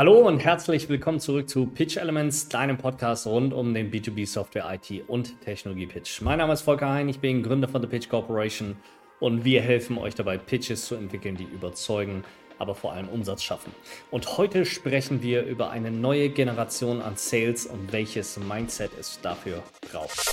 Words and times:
Hallo 0.00 0.26
und 0.26 0.38
herzlich 0.38 0.88
willkommen 0.88 1.20
zurück 1.20 1.46
zu 1.50 1.66
Pitch 1.66 1.98
Elements, 1.98 2.48
deinem 2.48 2.78
Podcast 2.78 3.26
rund 3.26 3.52
um 3.52 3.74
den 3.74 3.90
B2B 3.90 4.26
Software 4.26 4.64
IT 4.72 5.06
und 5.08 5.38
Technologie 5.42 5.86
Pitch. 5.86 6.22
Mein 6.22 6.38
Name 6.38 6.54
ist 6.54 6.62
Volker 6.62 6.88
Hein, 6.88 7.10
ich 7.10 7.18
bin 7.18 7.42
Gründer 7.42 7.68
von 7.68 7.82
The 7.82 7.86
Pitch 7.86 8.08
Corporation 8.08 8.76
und 9.18 9.44
wir 9.44 9.60
helfen 9.60 9.98
euch 9.98 10.14
dabei, 10.14 10.38
Pitches 10.38 10.86
zu 10.86 10.94
entwickeln, 10.94 11.36
die 11.36 11.44
überzeugen, 11.44 12.24
aber 12.58 12.74
vor 12.74 12.94
allem 12.94 13.10
Umsatz 13.10 13.42
schaffen. 13.42 13.74
Und 14.10 14.38
heute 14.38 14.64
sprechen 14.64 15.22
wir 15.22 15.44
über 15.44 15.68
eine 15.68 15.90
neue 15.90 16.30
Generation 16.30 17.02
an 17.02 17.16
Sales 17.16 17.66
und 17.66 17.92
welches 17.92 18.38
Mindset 18.38 18.92
es 18.98 19.20
dafür 19.20 19.62
braucht. 19.92 20.32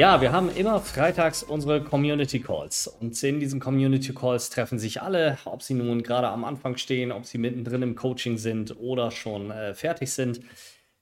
Ja, 0.00 0.22
wir 0.22 0.32
haben 0.32 0.48
immer 0.48 0.80
freitags 0.80 1.42
unsere 1.42 1.84
Community 1.84 2.40
Calls 2.40 2.86
und 2.86 3.22
in 3.22 3.38
diesen 3.38 3.60
Community 3.60 4.14
Calls 4.14 4.48
treffen 4.48 4.78
sich 4.78 5.02
alle, 5.02 5.36
ob 5.44 5.60
sie 5.60 5.74
nun 5.74 6.02
gerade 6.02 6.28
am 6.28 6.42
Anfang 6.42 6.78
stehen, 6.78 7.12
ob 7.12 7.26
sie 7.26 7.36
mittendrin 7.36 7.82
im 7.82 7.96
Coaching 7.96 8.38
sind 8.38 8.74
oder 8.80 9.10
schon 9.10 9.50
äh, 9.50 9.74
fertig 9.74 10.10
sind. 10.10 10.40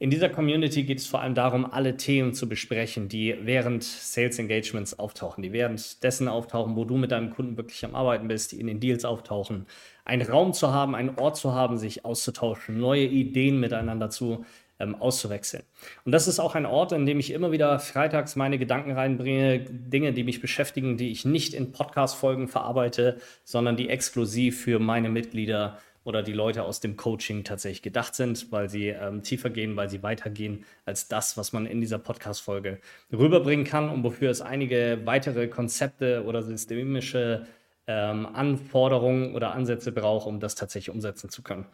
In 0.01 0.11
dieser 0.11 0.29
Community 0.29 0.83
geht 0.83 0.99
es 0.99 1.07
vor 1.07 1.21
allem 1.21 1.37
darum, 1.37 1.65
alle 1.65 1.97
Themen 1.97 2.35
zu 2.35 2.49
besprechen, 2.49 3.09
die 3.09 3.37
während 3.41 3.85
Sales 3.85 4.37
Engagements 4.41 4.99
auftauchen, 4.99 5.45
die 5.45 5.53
währenddessen 5.53 6.27
auftauchen, 6.27 6.75
wo 6.75 6.85
du 6.85 6.97
mit 6.97 7.13
deinem 7.13 7.31
Kunden 7.31 7.57
wirklich 7.57 7.85
am 7.85 7.95
Arbeiten 7.95 8.27
bist, 8.27 8.51
die 8.51 8.59
in 8.59 8.67
den 8.67 8.81
Deals 8.81 9.05
auftauchen. 9.05 9.67
Einen 10.05 10.23
Raum 10.23 10.53
zu 10.55 10.73
haben, 10.73 10.97
einen 10.97 11.21
Ort 11.21 11.37
zu 11.37 11.55
haben, 11.55 11.79
sich 11.79 12.05
auszutauschen, 12.05 12.81
neue 12.81 13.05
Ideen 13.05 13.61
miteinander 13.61 14.11
zu 14.11 14.45
ähm, 14.79 14.95
auszuwechseln. 14.95 15.63
Und 16.05 16.13
das 16.13 16.29
ist 16.29 16.41
auch 16.41 16.55
ein 16.55 16.67
Ort, 16.67 16.93
in 16.93 17.07
dem 17.07 17.19
ich 17.19 17.33
immer 17.33 17.53
wieder 17.53 17.79
freitags 17.79 18.37
meine 18.37 18.59
Gedanken 18.59 18.93
reinbringe, 18.93 19.61
Dinge, 19.61 20.13
die 20.13 20.25
mich 20.25 20.41
beschäftigen, 20.41 20.97
die 20.97 21.11
ich 21.11 21.25
nicht 21.25 21.55
in 21.55 21.73
Podcast-Folgen 21.73 22.49
verarbeite, 22.49 23.19
sondern 23.45 23.77
die 23.77 23.89
exklusiv 23.89 24.63
für 24.63 24.79
meine 24.79 25.09
Mitglieder 25.09 25.79
oder 26.05 26.23
die 26.23 26.33
Leute 26.33 26.63
aus 26.63 26.81
dem 26.81 26.97
Coaching 26.97 27.45
tatsächlich 27.45 27.83
gedacht 27.83 28.15
sind, 28.15 28.51
weil 28.51 28.71
sie 28.71 28.89
ähm, 28.89 29.23
tiefer 29.23 29.51
gehen, 29.51 29.77
weil 29.77 29.91
sie 29.91 30.03
weitergehen 30.03 30.65
als 30.87 31.09
das, 31.09 31.37
was 31.37 31.53
man 31.53 31.67
in 31.67 31.83
dieser 31.83 31.99
Podcast-Folge 31.99 32.81
rüberbringen 33.13 33.67
kann 33.67 33.91
und 33.91 34.03
wofür 34.05 34.31
es 34.31 34.41
einige 34.41 35.01
weitere 35.05 35.49
Konzepte 35.49 36.25
oder 36.25 36.43
systemische 36.43 37.47
ähm, 37.87 38.25
Anforderungen 38.25 39.35
oder 39.35 39.53
Ansätze 39.53 39.93
braucht, 39.93 40.27
um 40.27 40.41
das 40.41 40.55
tatsächlich 40.55 40.95
umsetzen 40.95 41.29
zu 41.29 41.43
können. 41.43 41.67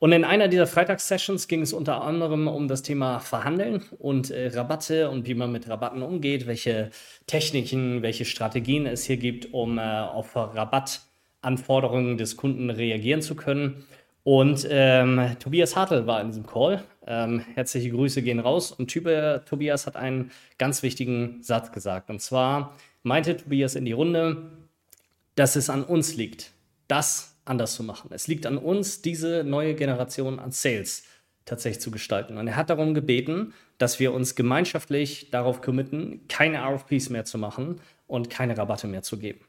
Und 0.00 0.12
in 0.12 0.24
einer 0.24 0.46
dieser 0.46 0.68
Freitagssessions 0.68 1.48
ging 1.48 1.62
es 1.62 1.72
unter 1.72 2.02
anderem 2.02 2.46
um 2.46 2.68
das 2.68 2.82
Thema 2.82 3.18
Verhandeln 3.18 3.82
und 3.98 4.30
äh, 4.30 4.48
Rabatte 4.48 5.10
und 5.10 5.26
wie 5.26 5.34
man 5.34 5.50
mit 5.50 5.68
Rabatten 5.68 6.02
umgeht, 6.02 6.46
welche 6.46 6.90
Techniken, 7.26 8.02
welche 8.02 8.24
Strategien 8.24 8.86
es 8.86 9.04
hier 9.04 9.16
gibt, 9.16 9.52
um 9.52 9.78
äh, 9.78 9.82
auf 9.82 10.36
Rabattanforderungen 10.36 12.16
des 12.16 12.36
Kunden 12.36 12.70
reagieren 12.70 13.22
zu 13.22 13.34
können. 13.34 13.84
Und 14.22 14.68
ähm, 14.70 15.36
Tobias 15.40 15.74
Hartl 15.74 16.06
war 16.06 16.20
in 16.20 16.28
diesem 16.28 16.46
Call. 16.46 16.84
Ähm, 17.06 17.40
herzliche 17.54 17.90
Grüße 17.90 18.22
gehen 18.22 18.38
raus. 18.38 18.70
Und 18.70 18.88
type, 18.88 19.42
Tobias 19.48 19.86
hat 19.86 19.96
einen 19.96 20.30
ganz 20.58 20.82
wichtigen 20.82 21.42
Satz 21.42 21.72
gesagt. 21.72 22.10
Und 22.10 22.20
zwar 22.20 22.76
meinte 23.02 23.36
Tobias 23.36 23.74
in 23.74 23.84
die 23.84 23.92
Runde, 23.92 24.50
dass 25.34 25.56
es 25.56 25.70
an 25.70 25.82
uns 25.82 26.14
liegt, 26.16 26.52
das 26.88 27.37
anders 27.48 27.74
zu 27.74 27.82
machen. 27.82 28.10
Es 28.12 28.28
liegt 28.28 28.46
an 28.46 28.58
uns, 28.58 29.02
diese 29.02 29.44
neue 29.44 29.74
Generation 29.74 30.38
an 30.38 30.50
Sales 30.50 31.04
tatsächlich 31.44 31.80
zu 31.80 31.90
gestalten. 31.90 32.36
Und 32.36 32.46
er 32.46 32.56
hat 32.56 32.70
darum 32.70 32.94
gebeten, 32.94 33.54
dass 33.78 33.98
wir 34.00 34.12
uns 34.12 34.34
gemeinschaftlich 34.34 35.30
darauf 35.30 35.60
committen, 35.60 36.26
keine 36.28 36.58
RFPs 36.58 37.10
mehr 37.10 37.24
zu 37.24 37.38
machen 37.38 37.80
und 38.06 38.30
keine 38.30 38.56
Rabatte 38.56 38.86
mehr 38.86 39.02
zu 39.02 39.18
geben. 39.18 39.40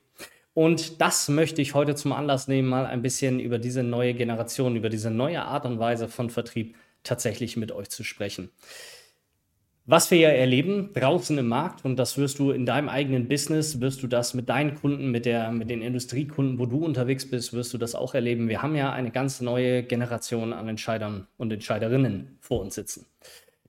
Und 0.54 1.00
das 1.02 1.30
möchte 1.30 1.62
ich 1.62 1.74
heute 1.74 1.96
zum 1.96 2.12
Anlass 2.12 2.48
nehmen, 2.48 2.68
mal 2.68 2.86
ein 2.86 3.02
bisschen 3.02 3.40
über 3.40 3.60
diese 3.60 3.84
neue 3.84 4.14
Generation, 4.14 4.76
über 4.76 4.90
diese 4.90 5.12
neue 5.12 5.44
Art 5.44 5.66
und 5.66 5.80
Weise 5.80 6.08
von 6.08 6.30
Vertrieb 6.30 6.76
tatsächlich 7.04 7.56
mit 7.56 7.72
euch 7.72 7.90
zu 7.90 8.04
sprechen. 8.04 8.50
Was 9.92 10.12
wir 10.12 10.20
ja 10.20 10.30
erleben 10.30 10.92
draußen 10.94 11.36
im 11.40 11.48
Markt, 11.48 11.84
und 11.84 11.96
das 11.96 12.16
wirst 12.20 12.38
du 12.38 12.52
in 12.52 12.64
deinem 12.68 12.90
eigenen 12.90 13.28
Business, 13.28 13.82
wirst 13.82 14.04
du 14.04 14.08
das 14.08 14.36
mit 14.36 14.48
deinen 14.48 14.76
Kunden, 14.76 15.10
mit, 15.10 15.26
der, 15.26 15.52
mit 15.52 15.72
den 15.72 15.82
Industriekunden, 15.82 16.60
wo 16.60 16.68
du 16.68 16.86
unterwegs 16.86 17.28
bist, 17.28 17.54
wirst 17.54 17.74
du 17.74 17.80
das 17.80 17.96
auch 17.96 18.14
erleben. 18.14 18.50
Wir 18.50 18.62
haben 18.62 18.76
ja 18.76 18.94
eine 18.94 19.10
ganz 19.10 19.42
neue 19.42 19.82
Generation 19.82 20.54
an 20.54 20.68
Entscheidern 20.68 21.26
und 21.38 21.52
Entscheiderinnen 21.52 22.38
vor 22.40 22.62
uns 22.62 22.76
sitzen. 22.76 23.08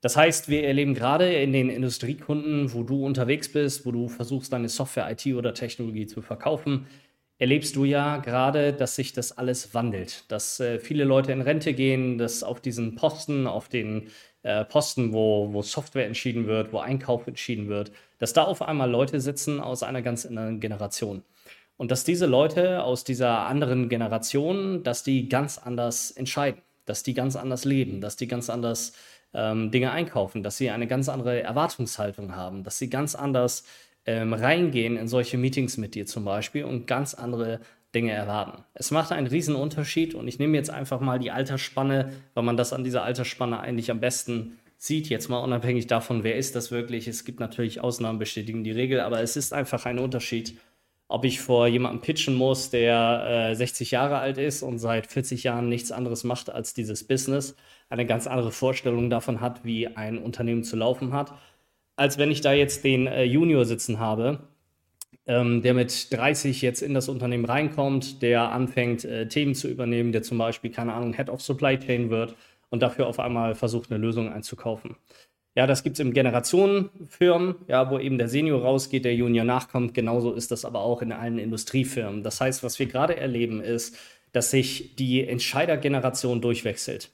Das 0.02 0.14
heißt, 0.14 0.50
wir 0.50 0.64
erleben 0.64 0.92
gerade 0.92 1.32
in 1.32 1.54
den 1.54 1.70
Industriekunden, 1.70 2.74
wo 2.74 2.82
du 2.82 3.02
unterwegs 3.06 3.50
bist, 3.50 3.86
wo 3.86 3.90
du 3.90 4.08
versuchst, 4.08 4.52
deine 4.52 4.68
Software, 4.68 5.10
IT 5.10 5.26
oder 5.34 5.54
Technologie 5.54 6.04
zu 6.04 6.20
verkaufen, 6.20 6.86
erlebst 7.38 7.74
du 7.74 7.86
ja 7.86 8.18
gerade, 8.18 8.74
dass 8.74 8.94
sich 8.94 9.14
das 9.14 9.32
alles 9.38 9.72
wandelt, 9.72 10.30
dass 10.30 10.60
äh, 10.60 10.78
viele 10.78 11.04
Leute 11.04 11.32
in 11.32 11.40
Rente 11.40 11.72
gehen, 11.72 12.18
dass 12.18 12.42
auf 12.42 12.60
diesen 12.60 12.94
Posten, 12.94 13.46
auf 13.46 13.70
den 13.70 14.08
äh, 14.42 14.64
Posten, 14.64 15.12
wo, 15.12 15.52
wo 15.52 15.62
Software 15.62 16.06
entschieden 16.06 16.46
wird, 16.46 16.72
wo 16.72 16.78
Einkauf 16.78 17.26
entschieden 17.26 17.68
wird, 17.68 17.92
dass 18.18 18.32
da 18.32 18.44
auf 18.44 18.62
einmal 18.62 18.90
Leute 18.90 19.20
sitzen 19.20 19.60
aus 19.60 19.82
einer 19.82 20.02
ganz 20.02 20.26
anderen 20.26 20.60
Generation. 20.60 21.22
Und 21.76 21.90
dass 21.90 22.04
diese 22.04 22.26
Leute 22.26 22.82
aus 22.82 23.04
dieser 23.04 23.46
anderen 23.46 23.88
Generation, 23.88 24.82
dass 24.82 25.02
die 25.02 25.28
ganz 25.28 25.58
anders 25.58 26.10
entscheiden, 26.10 26.60
dass 26.84 27.02
die 27.02 27.14
ganz 27.14 27.36
anders 27.36 27.64
leben, 27.64 28.00
dass 28.00 28.16
die 28.16 28.28
ganz 28.28 28.50
anders 28.50 28.92
ähm, 29.32 29.70
Dinge 29.70 29.90
einkaufen, 29.90 30.42
dass 30.42 30.56
sie 30.56 30.70
eine 30.70 30.86
ganz 30.86 31.08
andere 31.08 31.42
Erwartungshaltung 31.42 32.36
haben, 32.36 32.64
dass 32.64 32.78
sie 32.78 32.90
ganz 32.90 33.14
anders 33.14 33.64
ähm, 34.06 34.32
reingehen 34.32 34.96
in 34.96 35.08
solche 35.08 35.38
Meetings 35.38 35.76
mit 35.76 35.94
dir 35.94 36.06
zum 36.06 36.24
Beispiel 36.24 36.64
und 36.64 36.86
ganz 36.86 37.14
andere 37.14 37.60
Dinge 37.94 38.12
erwarten. 38.12 38.62
Es 38.74 38.90
macht 38.90 39.12
einen 39.12 39.26
riesen 39.26 39.56
Unterschied 39.56 40.14
und 40.14 40.28
ich 40.28 40.38
nehme 40.38 40.56
jetzt 40.56 40.70
einfach 40.70 41.00
mal 41.00 41.18
die 41.18 41.30
Altersspanne, 41.30 42.12
weil 42.34 42.44
man 42.44 42.56
das 42.56 42.72
an 42.72 42.84
dieser 42.84 43.02
Altersspanne 43.02 43.58
eigentlich 43.60 43.90
am 43.90 44.00
besten 44.00 44.58
sieht, 44.76 45.08
jetzt 45.08 45.28
mal 45.28 45.38
unabhängig 45.38 45.86
davon, 45.88 46.24
wer 46.24 46.36
ist 46.36 46.56
das 46.56 46.70
wirklich. 46.70 47.06
Es 47.06 47.24
gibt 47.24 47.40
natürlich 47.40 47.80
Ausnahmen 47.80 48.18
bestätigen 48.18 48.64
die 48.64 48.70
Regel, 48.70 49.00
aber 49.00 49.20
es 49.20 49.36
ist 49.36 49.52
einfach 49.52 49.84
ein 49.84 49.98
Unterschied, 49.98 50.56
ob 51.08 51.24
ich 51.24 51.40
vor 51.40 51.66
jemandem 51.66 52.00
pitchen 52.00 52.34
muss, 52.34 52.70
der 52.70 53.50
äh, 53.50 53.54
60 53.54 53.90
Jahre 53.90 54.18
alt 54.18 54.38
ist 54.38 54.62
und 54.62 54.78
seit 54.78 55.08
40 55.08 55.42
Jahren 55.42 55.68
nichts 55.68 55.90
anderes 55.90 56.22
macht 56.22 56.48
als 56.50 56.72
dieses 56.72 57.06
Business, 57.06 57.56
eine 57.88 58.06
ganz 58.06 58.28
andere 58.28 58.52
Vorstellung 58.52 59.10
davon 59.10 59.40
hat, 59.40 59.64
wie 59.64 59.88
ein 59.88 60.18
Unternehmen 60.18 60.62
zu 60.62 60.76
laufen 60.76 61.12
hat, 61.12 61.34
als 61.96 62.16
wenn 62.16 62.30
ich 62.30 62.40
da 62.40 62.52
jetzt 62.52 62.84
den 62.84 63.08
äh, 63.08 63.24
Junior 63.24 63.64
sitzen 63.64 63.98
habe, 63.98 64.48
ähm, 65.26 65.62
der 65.62 65.74
mit 65.74 66.12
30 66.12 66.62
jetzt 66.62 66.82
in 66.82 66.94
das 66.94 67.08
Unternehmen 67.08 67.44
reinkommt, 67.44 68.22
der 68.22 68.50
anfängt, 68.50 69.04
äh, 69.04 69.28
Themen 69.28 69.54
zu 69.54 69.68
übernehmen, 69.68 70.12
der 70.12 70.22
zum 70.22 70.38
Beispiel, 70.38 70.70
keine 70.70 70.94
Ahnung, 70.94 71.14
Head 71.14 71.28
of 71.28 71.42
Supply 71.42 71.78
Chain 71.78 72.10
wird 72.10 72.34
und 72.70 72.82
dafür 72.82 73.06
auf 73.06 73.20
einmal 73.20 73.54
versucht, 73.54 73.90
eine 73.90 74.00
Lösung 74.00 74.32
einzukaufen. 74.32 74.96
Ja, 75.56 75.66
das 75.66 75.82
gibt 75.82 75.94
es 75.94 76.00
im 76.00 76.12
Generationenfirmen, 76.14 77.56
ja, 77.66 77.90
wo 77.90 77.98
eben 77.98 78.18
der 78.18 78.28
Senior 78.28 78.62
rausgeht, 78.62 79.04
der 79.04 79.14
Junior 79.14 79.44
nachkommt. 79.44 79.94
Genauso 79.94 80.32
ist 80.32 80.52
das 80.52 80.64
aber 80.64 80.80
auch 80.80 81.02
in 81.02 81.12
allen 81.12 81.38
Industriefirmen. 81.38 82.22
Das 82.22 82.40
heißt, 82.40 82.62
was 82.62 82.78
wir 82.78 82.86
gerade 82.86 83.16
erleben, 83.16 83.60
ist, 83.60 83.96
dass 84.32 84.50
sich 84.52 84.94
die 84.94 85.26
Entscheidergeneration 85.26 86.40
durchwechselt. 86.40 87.10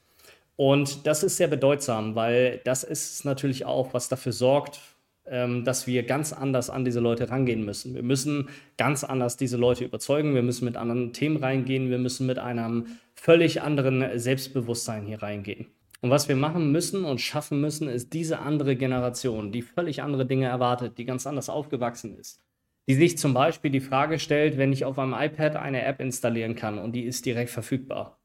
Und 0.56 1.06
das 1.06 1.22
ist 1.22 1.38
sehr 1.38 1.48
bedeutsam, 1.48 2.14
weil 2.14 2.60
das 2.64 2.84
ist 2.84 3.24
natürlich 3.24 3.64
auch, 3.64 3.94
was 3.94 4.08
dafür 4.08 4.32
sorgt, 4.32 4.80
dass 5.28 5.86
wir 5.86 6.04
ganz 6.04 6.32
anders 6.32 6.70
an 6.70 6.84
diese 6.84 7.00
Leute 7.00 7.30
rangehen 7.30 7.64
müssen. 7.64 7.94
Wir 7.94 8.02
müssen 8.02 8.48
ganz 8.76 9.02
anders 9.02 9.36
diese 9.36 9.56
Leute 9.56 9.84
überzeugen. 9.84 10.34
Wir 10.34 10.42
müssen 10.42 10.64
mit 10.64 10.76
anderen 10.76 11.12
Themen 11.12 11.36
reingehen. 11.38 11.90
Wir 11.90 11.98
müssen 11.98 12.26
mit 12.26 12.38
einem 12.38 12.86
völlig 13.14 13.62
anderen 13.62 14.18
Selbstbewusstsein 14.18 15.04
hier 15.04 15.22
reingehen. 15.22 15.66
Und 16.00 16.10
was 16.10 16.28
wir 16.28 16.36
machen 16.36 16.72
müssen 16.72 17.04
und 17.04 17.20
schaffen 17.20 17.60
müssen, 17.60 17.88
ist 17.88 18.12
diese 18.12 18.38
andere 18.38 18.76
Generation, 18.76 19.50
die 19.50 19.62
völlig 19.62 20.02
andere 20.02 20.26
Dinge 20.26 20.46
erwartet, 20.46 20.98
die 20.98 21.04
ganz 21.04 21.26
anders 21.26 21.48
aufgewachsen 21.48 22.16
ist, 22.18 22.42
die 22.88 22.94
sich 22.94 23.18
zum 23.18 23.34
Beispiel 23.34 23.70
die 23.70 23.80
Frage 23.80 24.18
stellt, 24.18 24.58
wenn 24.58 24.72
ich 24.72 24.84
auf 24.84 24.98
einem 24.98 25.14
iPad 25.14 25.56
eine 25.56 25.82
App 25.82 26.00
installieren 26.00 26.54
kann 26.54 26.78
und 26.78 26.92
die 26.92 27.04
ist 27.04 27.26
direkt 27.26 27.50
verfügbar. 27.50 28.20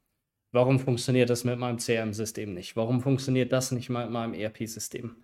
Warum 0.51 0.79
funktioniert 0.79 1.29
das 1.29 1.45
mit 1.45 1.57
meinem 1.57 1.77
CRM-System 1.77 2.53
nicht? 2.53 2.75
Warum 2.75 3.01
funktioniert 3.01 3.53
das 3.53 3.71
nicht 3.71 3.89
mit 3.89 4.09
meinem 4.09 4.33
ERP-System? 4.33 5.15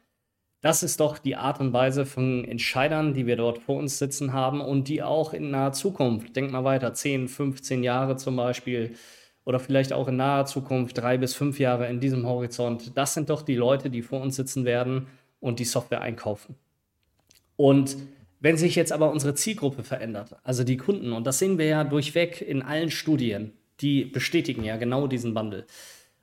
Das 0.61 0.81
ist 0.81 0.99
doch 0.99 1.19
die 1.19 1.35
Art 1.35 1.59
und 1.59 1.71
Weise 1.71 2.05
von 2.05 2.43
Entscheidern, 2.43 3.13
die 3.13 3.27
wir 3.27 3.35
dort 3.35 3.59
vor 3.59 3.77
uns 3.77 3.99
sitzen 3.99 4.33
haben 4.33 4.59
und 4.59 4.87
die 4.87 5.03
auch 5.03 5.33
in 5.33 5.51
naher 5.51 5.71
Zukunft, 5.71 6.35
denk 6.35 6.51
mal 6.51 6.63
weiter, 6.63 6.93
10, 6.93 7.27
15 7.27 7.83
Jahre 7.83 8.15
zum 8.17 8.35
Beispiel 8.35 8.95
oder 9.45 9.59
vielleicht 9.59 9.93
auch 9.93 10.07
in 10.07 10.17
naher 10.17 10.45
Zukunft 10.45 10.97
drei 10.97 11.17
bis 11.17 11.35
fünf 11.35 11.59
Jahre 11.59 11.87
in 11.87 11.99
diesem 11.99 12.25
Horizont, 12.25 12.97
das 12.97 13.13
sind 13.13 13.29
doch 13.29 13.43
die 13.43 13.55
Leute, 13.55 13.89
die 13.89 14.01
vor 14.01 14.19
uns 14.19 14.35
sitzen 14.35 14.65
werden 14.65 15.07
und 15.39 15.59
die 15.59 15.65
Software 15.65 16.01
einkaufen. 16.01 16.55
Und 17.55 17.95
wenn 18.39 18.57
sich 18.57 18.75
jetzt 18.75 18.91
aber 18.91 19.11
unsere 19.11 19.35
Zielgruppe 19.35 19.83
verändert, 19.83 20.35
also 20.43 20.63
die 20.63 20.77
Kunden, 20.77 21.13
und 21.13 21.25
das 21.25 21.39
sehen 21.39 21.57
wir 21.57 21.65
ja 21.65 21.83
durchweg 21.83 22.41
in 22.41 22.61
allen 22.61 22.91
Studien, 22.91 23.53
die 23.79 24.05
bestätigen 24.05 24.63
ja 24.63 24.77
genau 24.77 25.07
diesen 25.07 25.35
Wandel. 25.35 25.65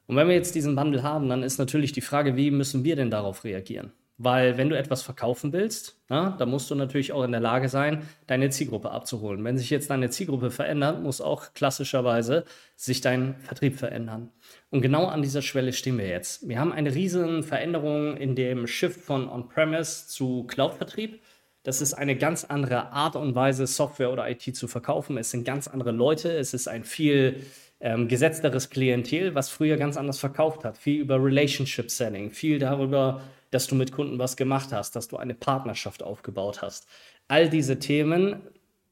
Und 0.06 0.16
wenn 0.16 0.28
wir 0.28 0.34
jetzt 0.34 0.54
diesen 0.54 0.76
Wandel 0.76 1.02
haben, 1.02 1.28
dann 1.28 1.42
ist 1.42 1.58
natürlich 1.58 1.92
die 1.92 2.00
Frage, 2.00 2.36
wie 2.36 2.50
müssen 2.50 2.84
wir 2.84 2.96
denn 2.96 3.10
darauf 3.10 3.44
reagieren? 3.44 3.92
Weil 4.16 4.56
wenn 4.56 4.68
du 4.68 4.78
etwas 4.78 5.02
verkaufen 5.02 5.52
willst, 5.52 6.00
na, 6.08 6.36
dann 6.38 6.48
musst 6.48 6.70
du 6.70 6.76
natürlich 6.76 7.12
auch 7.12 7.24
in 7.24 7.32
der 7.32 7.40
Lage 7.40 7.68
sein, 7.68 8.08
deine 8.28 8.48
Zielgruppe 8.50 8.92
abzuholen. 8.92 9.42
Wenn 9.42 9.58
sich 9.58 9.70
jetzt 9.70 9.90
deine 9.90 10.08
Zielgruppe 10.08 10.52
verändert, 10.52 11.02
muss 11.02 11.20
auch 11.20 11.52
klassischerweise 11.52 12.44
sich 12.76 13.00
dein 13.00 13.34
Vertrieb 13.40 13.76
verändern. 13.76 14.30
Und 14.70 14.82
genau 14.82 15.06
an 15.06 15.22
dieser 15.22 15.42
Schwelle 15.42 15.72
stehen 15.72 15.98
wir 15.98 16.06
jetzt. 16.06 16.48
Wir 16.48 16.60
haben 16.60 16.72
eine 16.72 16.94
riesen 16.94 17.42
Veränderung 17.42 18.16
in 18.16 18.36
dem 18.36 18.68
Shift 18.68 19.00
von 19.00 19.28
On-Premise 19.28 20.06
zu 20.06 20.44
Cloud-Vertrieb. 20.44 21.20
Das 21.64 21.80
ist 21.80 21.94
eine 21.94 22.14
ganz 22.14 22.44
andere 22.44 22.92
Art 22.92 23.16
und 23.16 23.34
Weise, 23.34 23.66
Software 23.66 24.12
oder 24.12 24.30
IT 24.30 24.54
zu 24.54 24.68
verkaufen. 24.68 25.16
Es 25.16 25.32
sind 25.32 25.44
ganz 25.44 25.66
andere 25.66 25.90
Leute. 25.90 26.30
Es 26.30 26.54
ist 26.54 26.68
ein 26.68 26.84
viel 26.84 27.46
ähm, 27.80 28.06
gesetzteres 28.06 28.70
Klientel, 28.70 29.34
was 29.34 29.48
früher 29.48 29.76
ganz 29.76 29.96
anders 29.96 30.18
verkauft 30.18 30.64
hat. 30.64 30.78
Viel 30.78 31.00
über 31.00 31.16
Relationship 31.16 31.90
Selling, 31.90 32.30
viel 32.30 32.58
darüber, 32.58 33.22
dass 33.54 33.68
du 33.68 33.74
mit 33.76 33.92
Kunden 33.92 34.18
was 34.18 34.36
gemacht 34.36 34.72
hast, 34.72 34.96
dass 34.96 35.08
du 35.08 35.16
eine 35.16 35.34
Partnerschaft 35.34 36.02
aufgebaut 36.02 36.60
hast. 36.60 36.88
All 37.28 37.48
diese 37.48 37.78
Themen 37.78 38.42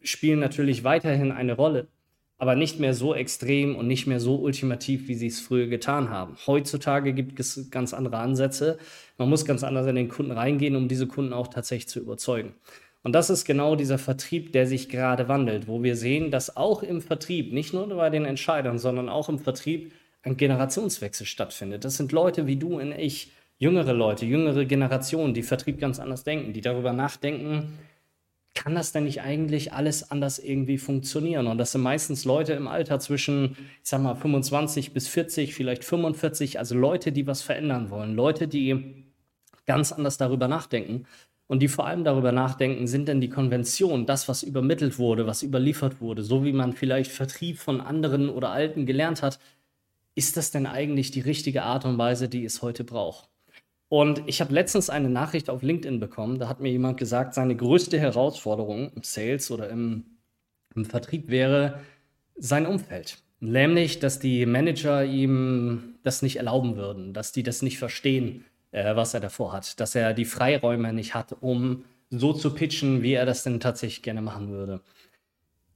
spielen 0.03 0.39
natürlich 0.39 0.85
weiterhin 0.85 1.33
eine 1.33 1.55
Rolle, 1.55 1.89
aber 2.39 2.55
nicht 2.55 2.81
mehr 2.81 2.95
so 2.95 3.15
extrem 3.15 3.77
und 3.77 3.87
nicht 3.87 4.07
mehr 4.07 4.21
so 4.21 4.37
ultimativ, 4.37 5.09
wie 5.09 5.15
sie 5.15 5.27
es 5.27 5.41
früher 5.41 5.67
getan 5.67 6.11
haben. 6.11 6.37
Heutzutage 6.47 7.13
gibt 7.13 7.39
es 7.41 7.71
ganz 7.71 7.93
andere 7.93 8.19
Ansätze. 8.19 8.79
Man 9.19 9.29
muss 9.29 9.45
ganz 9.45 9.65
anders 9.65 9.87
in 9.87 9.97
den 9.97 10.09
Kunden 10.09 10.33
reingehen, 10.33 10.77
um 10.77 10.89
diese 10.89 11.07
Kunden 11.07 11.33
auch 11.33 11.49
tatsächlich 11.49 11.89
zu 11.89 12.01
überzeugen. 12.01 12.55
Und 13.03 13.15
das 13.15 13.31
ist 13.31 13.45
genau 13.45 13.75
dieser 13.75 13.99
Vertrieb, 13.99 14.53
der 14.53 14.67
sich 14.67 14.89
gerade 14.89 15.27
wandelt, 15.29 15.67
wo 15.67 15.83
wir 15.83 15.97
sehen, 15.97 16.31
dass 16.31 16.57
auch 16.57 16.85
im 16.85 17.01
Vertrieb, 17.01 17.53
nicht 17.53 17.75
nur 17.75 17.89
bei 17.89 18.11
den 18.11 18.25
Entscheidern, 18.25 18.79
sondern 18.79 19.09
auch 19.09 19.29
im 19.29 19.41
Vertrieb 19.41 19.93
ein 20.23 20.37
Generationswechsel 20.37 21.27
stattfindet. 21.27 21.85
Das 21.85 21.97
sind 21.97 22.13
Leute 22.13 22.47
wie 22.47 22.57
du 22.57 22.79
und 22.79 22.93
ich, 22.93 23.33
jüngere 23.63 23.93
Leute, 23.93 24.27
jüngere 24.27 24.65
Generationen, 24.65 25.35
die 25.35 25.45
Vertrieb 25.45 25.79
ganz 25.79 26.01
anders 26.01 26.25
denken, 26.25 26.53
die 26.53 26.61
darüber 26.61 26.93
nachdenken, 26.93 27.79
kann 28.55 28.75
das 28.75 28.91
denn 28.91 29.05
nicht 29.05 29.23
eigentlich 29.23 29.73
alles 29.73 30.11
anders 30.11 30.41
irgendwie 30.41 30.79
funktionieren? 30.79 31.47
Und 31.47 31.59
das 31.59 31.71
sind 31.71 31.81
meistens 31.81 32.25
Leute 32.25 32.55
im 32.55 32.67
Alter 32.67 32.99
zwischen, 32.99 33.57
ich 33.83 33.89
sag 33.89 34.03
mal, 34.03 34.17
25 34.17 34.93
bis 34.93 35.07
40, 35.07 35.55
vielleicht 35.55 35.85
45, 35.85 36.59
also 36.59 36.75
Leute, 36.75 37.13
die 37.13 37.29
was 37.29 37.43
verändern 37.43 37.91
wollen, 37.91 38.17
Leute, 38.17 38.49
die 38.49 39.05
ganz 39.65 39.93
anders 39.93 40.19
darüber 40.19 40.49
nachdenken 40.49 41.05
und 41.47 41.61
die 41.61 41.69
vor 41.69 41.87
allem 41.87 42.03
darüber 42.03 42.33
nachdenken, 42.33 42.89
sind 42.89 43.07
denn 43.07 43.21
die 43.21 43.29
Konventionen, 43.29 44.07
das, 44.07 44.29
was 44.29 44.43
übermittelt 44.43 44.99
wurde, 44.99 45.29
was 45.29 45.45
überliefert 45.45 46.01
wurde, 46.01 46.25
so 46.25 46.45
wie 46.45 46.53
man 46.53 46.73
vielleicht 46.73 47.13
Vertrieb 47.13 47.59
von 47.59 47.81
anderen 47.81 48.29
oder 48.29 48.51
Alten 48.51 48.87
gelernt 48.87 49.23
hat, 49.23 49.39
ist 50.17 50.37
das 50.37 50.51
denn 50.51 50.67
eigentlich 50.67 51.13
die 51.13 51.21
richtige 51.21 51.63
Art 51.63 51.85
und 51.85 51.97
Weise, 51.97 52.29
die 52.29 52.45
es 52.45 52.61
heute 52.61 52.83
braucht? 52.83 53.32
Und 53.93 54.23
ich 54.25 54.41
habe 54.41 54.55
letztens 54.55 54.89
eine 54.89 55.11
Nachricht 55.11 55.51
auf 55.51 55.61
LinkedIn 55.61 56.01
bekommen, 56.01 56.39
da 56.39 56.49
hat 56.49 56.61
mir 56.61 56.71
jemand 56.71 56.97
gesagt, 56.97 57.35
seine 57.35 57.55
größte 57.55 58.01
Herausforderung 58.01 58.91
im 58.97 59.03
Sales 59.03 59.51
oder 59.51 59.69
im, 59.69 60.05
im 60.75 60.87
Vertrieb 60.87 61.29
wäre 61.29 61.79
sein 62.35 62.65
Umfeld. 62.65 63.19
Nämlich, 63.41 63.99
dass 63.99 64.19
die 64.19 64.47
Manager 64.47 65.05
ihm 65.05 65.97
das 66.05 66.23
nicht 66.23 66.37
erlauben 66.37 66.77
würden, 66.77 67.13
dass 67.13 67.33
die 67.33 67.43
das 67.43 67.61
nicht 67.61 67.77
verstehen, 67.79 68.47
äh, 68.71 68.97
was 68.97 69.13
er 69.13 69.21
davor 69.21 69.53
hat, 69.53 69.79
dass 69.79 69.95
er 69.95 70.15
die 70.15 70.25
Freiräume 70.25 70.95
nicht 70.95 71.15
hat, 71.15 71.37
um 71.43 71.85
so 72.09 72.33
zu 72.33 72.55
pitchen, 72.55 73.03
wie 73.03 73.13
er 73.13 73.27
das 73.27 73.43
denn 73.43 73.61
tatsächlich 73.61 74.03
gerne 74.03 74.23
machen 74.23 74.49
würde. 74.49 74.81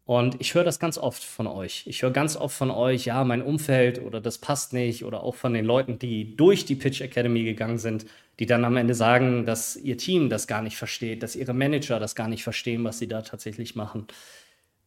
Und 0.06 0.41
ich 0.41 0.55
höre 0.55 0.62
das 0.62 0.79
ganz 0.79 0.99
oft 0.99 1.23
von 1.23 1.49
euch. 1.49 1.82
Ich 1.87 2.03
höre 2.03 2.12
ganz 2.12 2.37
oft 2.37 2.56
von 2.56 2.70
euch, 2.70 3.06
ja, 3.06 3.25
mein 3.25 3.43
Umfeld 3.43 4.00
oder 4.00 4.20
das 4.20 4.38
passt 4.38 4.73
nicht 4.73 5.05
oder 5.05 5.25
auch 5.25 5.35
von 5.35 5.53
den 5.53 5.64
Leuten, 5.64 5.99
die 5.99 6.37
durch 6.37 6.64
die 6.64 6.76
Pitch 6.76 7.00
Academy 7.00 7.43
gegangen 7.43 7.79
sind, 7.79 8.06
die 8.38 8.47
dann 8.47 8.64
am 8.64 8.76
Ende 8.76 8.94
sagen, 8.94 9.47
dass 9.47 9.76
ihr 9.76 9.99
Team 9.99 10.29
das 10.29 10.47
gar 10.47 10.62
nicht 10.62 10.76
versteht, 10.76 11.25
dass 11.25 11.35
ihre 11.35 11.55
Manager 11.55 11.99
das 11.99 12.14
gar 12.14 12.29
nicht 12.29 12.44
verstehen, 12.44 12.85
was 12.85 13.00
sie 13.00 13.08
da 13.08 13.23
tatsächlich 13.23 13.75
machen. 13.75 14.06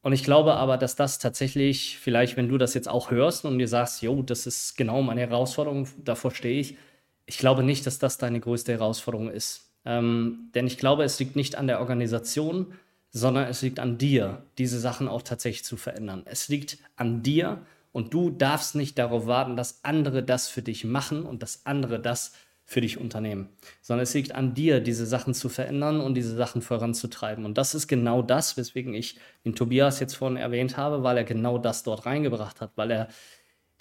Und 0.01 0.13
ich 0.13 0.23
glaube 0.23 0.53
aber, 0.53 0.77
dass 0.77 0.95
das 0.95 1.19
tatsächlich, 1.19 1.97
vielleicht, 1.99 2.37
wenn 2.37 2.47
du 2.47 2.57
das 2.57 2.73
jetzt 2.73 2.87
auch 2.87 3.11
hörst 3.11 3.43
und 3.43 3.59
dir 3.59 3.67
sagst, 3.67 4.01
jo, 4.01 4.21
das 4.21 4.47
ist 4.47 4.77
genau 4.77 5.01
meine 5.01 5.19
Herausforderung, 5.19 5.89
davor 5.97 6.31
stehe 6.31 6.61
ich, 6.61 6.77
ich 7.25 7.37
glaube 7.37 7.63
nicht, 7.63 7.85
dass 7.85 7.99
das 7.99 8.17
deine 8.17 8.39
größte 8.39 8.71
Herausforderung 8.71 9.29
ist. 9.29 9.69
Ähm, 9.83 10.49
denn 10.55 10.65
ich 10.65 10.77
glaube, 10.77 11.03
es 11.03 11.19
liegt 11.19 11.35
nicht 11.35 11.57
an 11.57 11.67
der 11.67 11.81
Organisation, 11.81 12.73
sondern 13.11 13.47
es 13.47 13.61
liegt 13.61 13.79
an 13.79 13.97
dir, 13.97 14.43
diese 14.57 14.79
Sachen 14.79 15.07
auch 15.07 15.21
tatsächlich 15.21 15.63
zu 15.63 15.77
verändern. 15.77 16.23
Es 16.25 16.47
liegt 16.47 16.77
an 16.95 17.23
dir 17.23 17.65
und 17.91 18.13
du 18.13 18.29
darfst 18.29 18.75
nicht 18.75 18.97
darauf 18.97 19.25
warten, 19.25 19.55
dass 19.55 19.83
andere 19.83 20.23
das 20.23 20.47
für 20.47 20.61
dich 20.61 20.83
machen 20.83 21.23
und 21.23 21.41
dass 21.41 21.65
andere 21.65 21.99
das 21.99 22.33
für 22.65 22.81
dich 22.81 22.99
unternehmen, 22.99 23.49
sondern 23.81 24.03
es 24.03 24.13
liegt 24.13 24.35
an 24.35 24.53
dir, 24.53 24.79
diese 24.79 25.07
Sachen 25.07 25.33
zu 25.33 25.49
verändern 25.49 26.01
und 26.01 26.13
diese 26.13 26.35
Sachen 26.35 26.61
voranzutreiben. 26.61 27.43
Und 27.43 27.57
das 27.57 27.73
ist 27.73 27.87
genau 27.87 28.21
das, 28.21 28.57
weswegen 28.57 28.93
ich 28.93 29.17
den 29.43 29.55
Tobias 29.55 29.99
jetzt 29.99 30.13
vorhin 30.13 30.37
erwähnt 30.37 30.77
habe, 30.77 31.01
weil 31.01 31.17
er 31.17 31.23
genau 31.23 31.57
das 31.57 31.81
dort 31.81 32.05
reingebracht 32.05 32.61
hat, 32.61 32.73
weil 32.75 32.91
er 32.91 33.07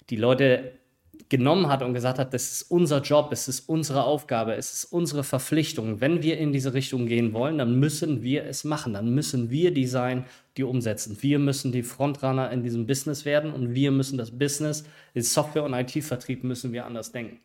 die 0.09 0.15
Leute 0.15 0.78
genommen 1.27 1.67
hat 1.67 1.83
und 1.83 1.93
gesagt 1.93 2.17
hat, 2.17 2.33
das 2.33 2.51
ist 2.51 2.71
unser 2.71 3.01
Job, 3.01 3.29
es 3.31 3.47
ist 3.47 3.67
unsere 3.67 4.03
Aufgabe, 4.03 4.53
es 4.53 4.73
ist 4.73 4.85
unsere 4.85 5.23
Verpflichtung. 5.23 5.99
Wenn 5.99 6.23
wir 6.23 6.37
in 6.37 6.53
diese 6.53 6.73
Richtung 6.73 7.05
gehen 7.05 7.33
wollen, 7.33 7.57
dann 7.57 7.79
müssen 7.79 8.23
wir 8.23 8.45
es 8.45 8.63
machen. 8.63 8.93
Dann 8.93 9.13
müssen 9.13 9.49
wir 9.49 9.71
die 9.71 9.85
sein, 9.85 10.25
die 10.57 10.63
umsetzen. 10.63 11.17
Wir 11.21 11.37
müssen 11.37 11.71
die 11.71 11.83
Frontrunner 11.83 12.51
in 12.51 12.63
diesem 12.63 12.87
Business 12.87 13.25
werden 13.25 13.51
und 13.51 13.75
wir 13.75 13.91
müssen 13.91 14.17
das 14.17 14.31
Business, 14.31 14.85
den 15.13 15.23
Software- 15.23 15.63
und 15.63 15.73
IT-Vertrieb 15.73 16.43
müssen 16.43 16.71
wir 16.71 16.85
anders 16.85 17.11
denken. 17.11 17.39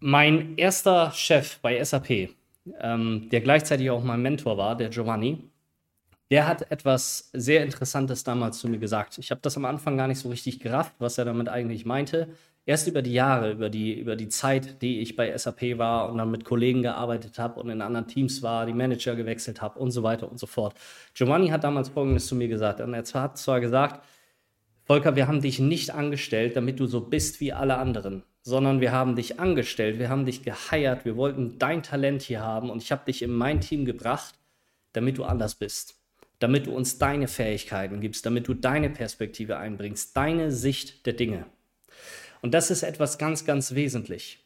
Mein 0.00 0.56
erster 0.56 1.10
Chef 1.12 1.58
bei 1.58 1.82
SAP, 1.82 2.30
ähm, 2.80 3.28
der 3.30 3.40
gleichzeitig 3.40 3.90
auch 3.90 4.02
mein 4.02 4.22
Mentor 4.22 4.56
war, 4.56 4.76
der 4.76 4.90
Giovanni, 4.90 5.42
der 6.30 6.46
hat 6.46 6.70
etwas 6.70 7.30
sehr 7.32 7.62
Interessantes 7.64 8.22
damals 8.22 8.58
zu 8.58 8.68
mir 8.68 8.78
gesagt. 8.78 9.16
Ich 9.18 9.30
habe 9.30 9.40
das 9.40 9.56
am 9.56 9.64
Anfang 9.64 9.96
gar 9.96 10.08
nicht 10.08 10.18
so 10.18 10.28
richtig 10.28 10.60
gerafft, 10.60 10.94
was 10.98 11.16
er 11.16 11.24
damit 11.24 11.48
eigentlich 11.48 11.86
meinte. 11.86 12.28
Erst 12.66 12.86
über 12.86 13.00
die 13.00 13.14
Jahre, 13.14 13.52
über 13.52 13.70
die, 13.70 13.98
über 13.98 14.14
die 14.14 14.28
Zeit, 14.28 14.82
die 14.82 15.00
ich 15.00 15.16
bei 15.16 15.34
SAP 15.36 15.78
war 15.78 16.10
und 16.10 16.18
dann 16.18 16.30
mit 16.30 16.44
Kollegen 16.44 16.82
gearbeitet 16.82 17.38
habe 17.38 17.58
und 17.58 17.70
in 17.70 17.80
anderen 17.80 18.08
Teams 18.08 18.42
war, 18.42 18.66
die 18.66 18.74
Manager 18.74 19.16
gewechselt 19.16 19.62
habe 19.62 19.78
und 19.78 19.90
so 19.90 20.02
weiter 20.02 20.30
und 20.30 20.38
so 20.38 20.46
fort. 20.46 20.74
Giovanni 21.14 21.48
hat 21.48 21.64
damals 21.64 21.88
Folgendes 21.88 22.26
zu 22.26 22.34
mir 22.34 22.48
gesagt. 22.48 22.82
Und 22.82 22.92
er 22.92 23.04
hat 23.14 23.38
zwar 23.38 23.60
gesagt, 23.60 24.04
Volker, 24.84 25.16
wir 25.16 25.28
haben 25.28 25.40
dich 25.40 25.58
nicht 25.60 25.94
angestellt, 25.94 26.56
damit 26.56 26.78
du 26.78 26.86
so 26.86 27.00
bist 27.00 27.40
wie 27.40 27.54
alle 27.54 27.78
anderen, 27.78 28.22
sondern 28.42 28.82
wir 28.82 28.92
haben 28.92 29.16
dich 29.16 29.40
angestellt, 29.40 29.98
wir 29.98 30.10
haben 30.10 30.26
dich 30.26 30.42
geheiert, 30.42 31.06
wir 31.06 31.16
wollten 31.16 31.58
dein 31.58 31.82
Talent 31.82 32.20
hier 32.20 32.40
haben 32.40 32.68
und 32.68 32.82
ich 32.82 32.92
habe 32.92 33.04
dich 33.06 33.22
in 33.22 33.32
mein 33.32 33.60
Team 33.60 33.86
gebracht, 33.86 34.34
damit 34.92 35.16
du 35.18 35.24
anders 35.24 35.54
bist 35.54 35.97
damit 36.38 36.66
du 36.66 36.72
uns 36.72 36.98
deine 36.98 37.28
Fähigkeiten 37.28 38.00
gibst, 38.00 38.24
damit 38.24 38.48
du 38.48 38.54
deine 38.54 38.90
Perspektive 38.90 39.56
einbringst, 39.56 40.16
deine 40.16 40.52
Sicht 40.52 41.06
der 41.06 41.14
Dinge. 41.14 41.46
Und 42.42 42.54
das 42.54 42.70
ist 42.70 42.82
etwas 42.82 43.18
ganz, 43.18 43.44
ganz 43.44 43.74
wesentlich. 43.74 44.44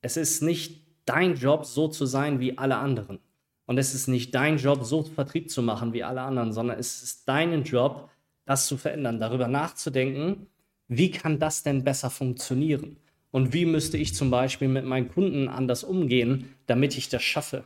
Es 0.00 0.16
ist 0.16 0.42
nicht 0.42 0.82
dein 1.04 1.34
Job, 1.34 1.66
so 1.66 1.88
zu 1.88 2.06
sein 2.06 2.40
wie 2.40 2.56
alle 2.56 2.76
anderen. 2.76 3.18
Und 3.66 3.78
es 3.78 3.94
ist 3.94 4.08
nicht 4.08 4.34
dein 4.34 4.58
Job, 4.58 4.84
so 4.84 5.02
Vertrieb 5.02 5.50
zu 5.50 5.62
machen 5.62 5.92
wie 5.92 6.04
alle 6.04 6.22
anderen, 6.22 6.52
sondern 6.52 6.78
es 6.78 7.02
ist 7.02 7.28
dein 7.28 7.62
Job, 7.64 8.10
das 8.44 8.66
zu 8.66 8.76
verändern, 8.76 9.20
darüber 9.20 9.48
nachzudenken, 9.48 10.46
wie 10.88 11.10
kann 11.10 11.38
das 11.38 11.62
denn 11.62 11.82
besser 11.82 12.10
funktionieren? 12.10 12.98
Und 13.30 13.52
wie 13.52 13.64
müsste 13.64 13.96
ich 13.96 14.14
zum 14.14 14.30
Beispiel 14.30 14.68
mit 14.68 14.84
meinen 14.84 15.08
Kunden 15.08 15.48
anders 15.48 15.82
umgehen, 15.82 16.54
damit 16.66 16.96
ich 16.96 17.08
das 17.08 17.22
schaffe? 17.22 17.64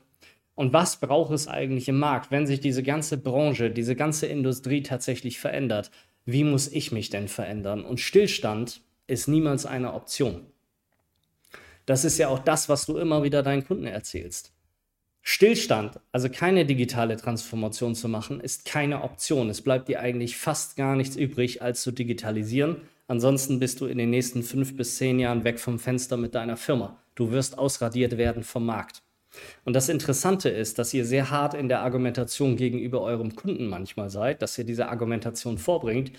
Und 0.58 0.72
was 0.72 0.98
braucht 0.98 1.30
es 1.30 1.46
eigentlich 1.46 1.88
im 1.88 2.00
Markt, 2.00 2.32
wenn 2.32 2.44
sich 2.44 2.58
diese 2.58 2.82
ganze 2.82 3.16
Branche, 3.16 3.70
diese 3.70 3.94
ganze 3.94 4.26
Industrie 4.26 4.82
tatsächlich 4.82 5.38
verändert? 5.38 5.92
Wie 6.24 6.42
muss 6.42 6.66
ich 6.66 6.90
mich 6.90 7.10
denn 7.10 7.28
verändern? 7.28 7.84
Und 7.84 8.00
Stillstand 8.00 8.80
ist 9.06 9.28
niemals 9.28 9.66
eine 9.66 9.94
Option. 9.94 10.46
Das 11.86 12.04
ist 12.04 12.18
ja 12.18 12.26
auch 12.26 12.40
das, 12.40 12.68
was 12.68 12.86
du 12.86 12.98
immer 12.98 13.22
wieder 13.22 13.44
deinen 13.44 13.64
Kunden 13.64 13.86
erzählst. 13.86 14.52
Stillstand, 15.22 16.00
also 16.10 16.28
keine 16.28 16.66
digitale 16.66 17.16
Transformation 17.16 17.94
zu 17.94 18.08
machen, 18.08 18.40
ist 18.40 18.64
keine 18.64 19.04
Option. 19.04 19.50
Es 19.50 19.62
bleibt 19.62 19.86
dir 19.86 20.00
eigentlich 20.00 20.36
fast 20.36 20.74
gar 20.74 20.96
nichts 20.96 21.14
übrig, 21.14 21.62
als 21.62 21.82
zu 21.82 21.92
digitalisieren. 21.92 22.78
Ansonsten 23.06 23.60
bist 23.60 23.80
du 23.80 23.86
in 23.86 23.98
den 23.98 24.10
nächsten 24.10 24.42
fünf 24.42 24.76
bis 24.76 24.96
zehn 24.96 25.20
Jahren 25.20 25.44
weg 25.44 25.60
vom 25.60 25.78
Fenster 25.78 26.16
mit 26.16 26.34
deiner 26.34 26.56
Firma. 26.56 27.00
Du 27.14 27.30
wirst 27.30 27.58
ausradiert 27.58 28.18
werden 28.18 28.42
vom 28.42 28.66
Markt. 28.66 29.02
Und 29.64 29.74
das 29.74 29.88
Interessante 29.88 30.48
ist, 30.48 30.78
dass 30.78 30.94
ihr 30.94 31.04
sehr 31.04 31.30
hart 31.30 31.54
in 31.54 31.68
der 31.68 31.80
Argumentation 31.80 32.56
gegenüber 32.56 33.02
eurem 33.02 33.36
Kunden 33.36 33.66
manchmal 33.68 34.10
seid, 34.10 34.42
dass 34.42 34.58
ihr 34.58 34.64
diese 34.64 34.88
Argumentation 34.88 35.58
vorbringt, 35.58 36.12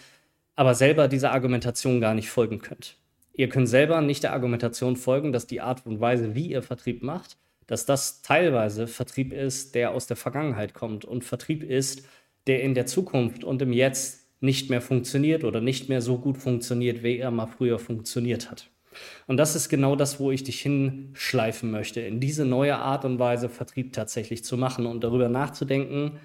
aber 0.56 0.76
selber 0.76 1.08
dieser 1.08 1.32
Argumentation 1.32 2.02
gar 2.02 2.14
nicht 2.14 2.30
folgen 2.30 2.60
könnt. 2.60 2.98
Ihr 3.34 3.48
könnt 3.48 3.70
selber 3.70 4.02
nicht 4.02 4.24
der 4.24 4.34
Argumentation 4.34 4.98
folgen, 4.98 5.32
dass 5.32 5.48
die 5.48 5.62
Art 5.62 5.86
und 5.86 6.02
Weise, 6.02 6.36
wie 6.36 6.52
ihr 6.52 6.62
Vertrieb 6.62 7.04
macht, 7.04 7.38
dass 7.68 7.86
das 7.86 8.22
teilweise 8.22 8.88
Vertrieb 8.88 9.32
ist, 9.32 9.76
der 9.76 9.92
aus 9.92 10.08
der 10.08 10.18
Vergangenheit 10.18 10.74
kommt 10.74 11.06
und 11.06 11.24
Vertrieb 11.24 11.64
ist, 11.64 12.06
der 12.48 12.64
in 12.64 12.74
der 12.74 12.88
Zukunft 12.88 13.44
und 13.44 13.62
im 13.62 13.72
Jetzt 13.72 14.28
nicht 14.42 14.70
mehr 14.70 14.82
funktioniert 14.82 15.44
oder 15.44 15.62
nicht 15.62 15.88
mehr 15.88 16.02
so 16.02 16.18
gut 16.18 16.38
funktioniert, 16.38 17.04
wie 17.04 17.18
er 17.18 17.32
mal 17.32 17.48
früher 17.48 17.80
funktioniert 17.80 18.50
hat. 18.50 18.70
Und 19.28 19.38
das 19.38 19.56
ist 19.56 19.70
genau 19.70 19.96
das, 19.96 20.20
wo 20.20 20.32
ich 20.32 20.44
dich 20.44 20.62
hinschleifen 20.62 21.72
möchte, 21.72 22.02
in 22.02 22.20
diese 22.20 22.46
neue 22.46 22.78
Art 22.78 23.06
und 23.06 23.20
Weise 23.20 23.50
Vertrieb 23.50 23.94
tatsächlich 23.94 24.44
zu 24.44 24.58
machen 24.58 24.86
und 24.86 25.04
darüber 25.04 25.30
nachzudenken, 25.30 26.20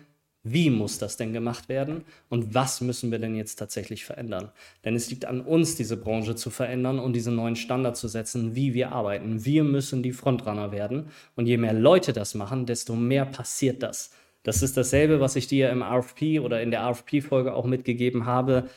wie 0.47 0.69
muss 0.69 0.99
das 0.99 1.17
denn 1.17 1.33
gemacht 1.33 1.71
werden 1.71 2.05
und 2.29 2.55
was 2.55 2.83
müssen 2.83 3.11
wir 3.11 3.19
denn 3.19 3.35
jetzt 3.35 3.57
tatsächlich 3.57 4.05
verändern? 4.05 4.51
Denn 4.85 4.95
es 4.95 5.09
liegt 5.09 5.25
an 5.25 5.41
uns, 5.41 5.75
diese 5.75 5.97
Branche 5.97 6.35
zu 6.35 6.51
verändern 6.51 6.99
und 6.99 7.15
diesen 7.15 7.35
neuen 7.35 7.57
Standard 7.57 7.97
zu 7.97 8.09
setzen, 8.09 8.55
wie 8.55 8.75
wir 8.75 8.93
arbeiten. 8.93 9.47
Wir 9.47 9.65
müssen 9.65 10.03
die 10.03 10.13
Frontrunner 10.13 10.71
werden 10.71 11.09
und 11.35 11.47
je 11.47 11.57
mehr 11.57 11.73
Leute 11.73 12.13
das 12.13 12.35
machen, 12.35 12.67
desto 12.67 12.95
mehr 12.95 13.25
passiert 13.25 13.83
das. 13.83 14.11
Das 14.43 14.63
ist 14.63 14.77
dasselbe, 14.77 15.19
was 15.19 15.35
ich 15.37 15.47
dir 15.47 15.71
im 15.71 15.83
RFP 15.83 16.41
oder 16.41 16.61
in 16.61 16.71
der 16.71 16.87
RFP-Folge 16.91 17.55
auch 17.55 17.65
mitgegeben 17.65 18.27
habe. 18.27 18.69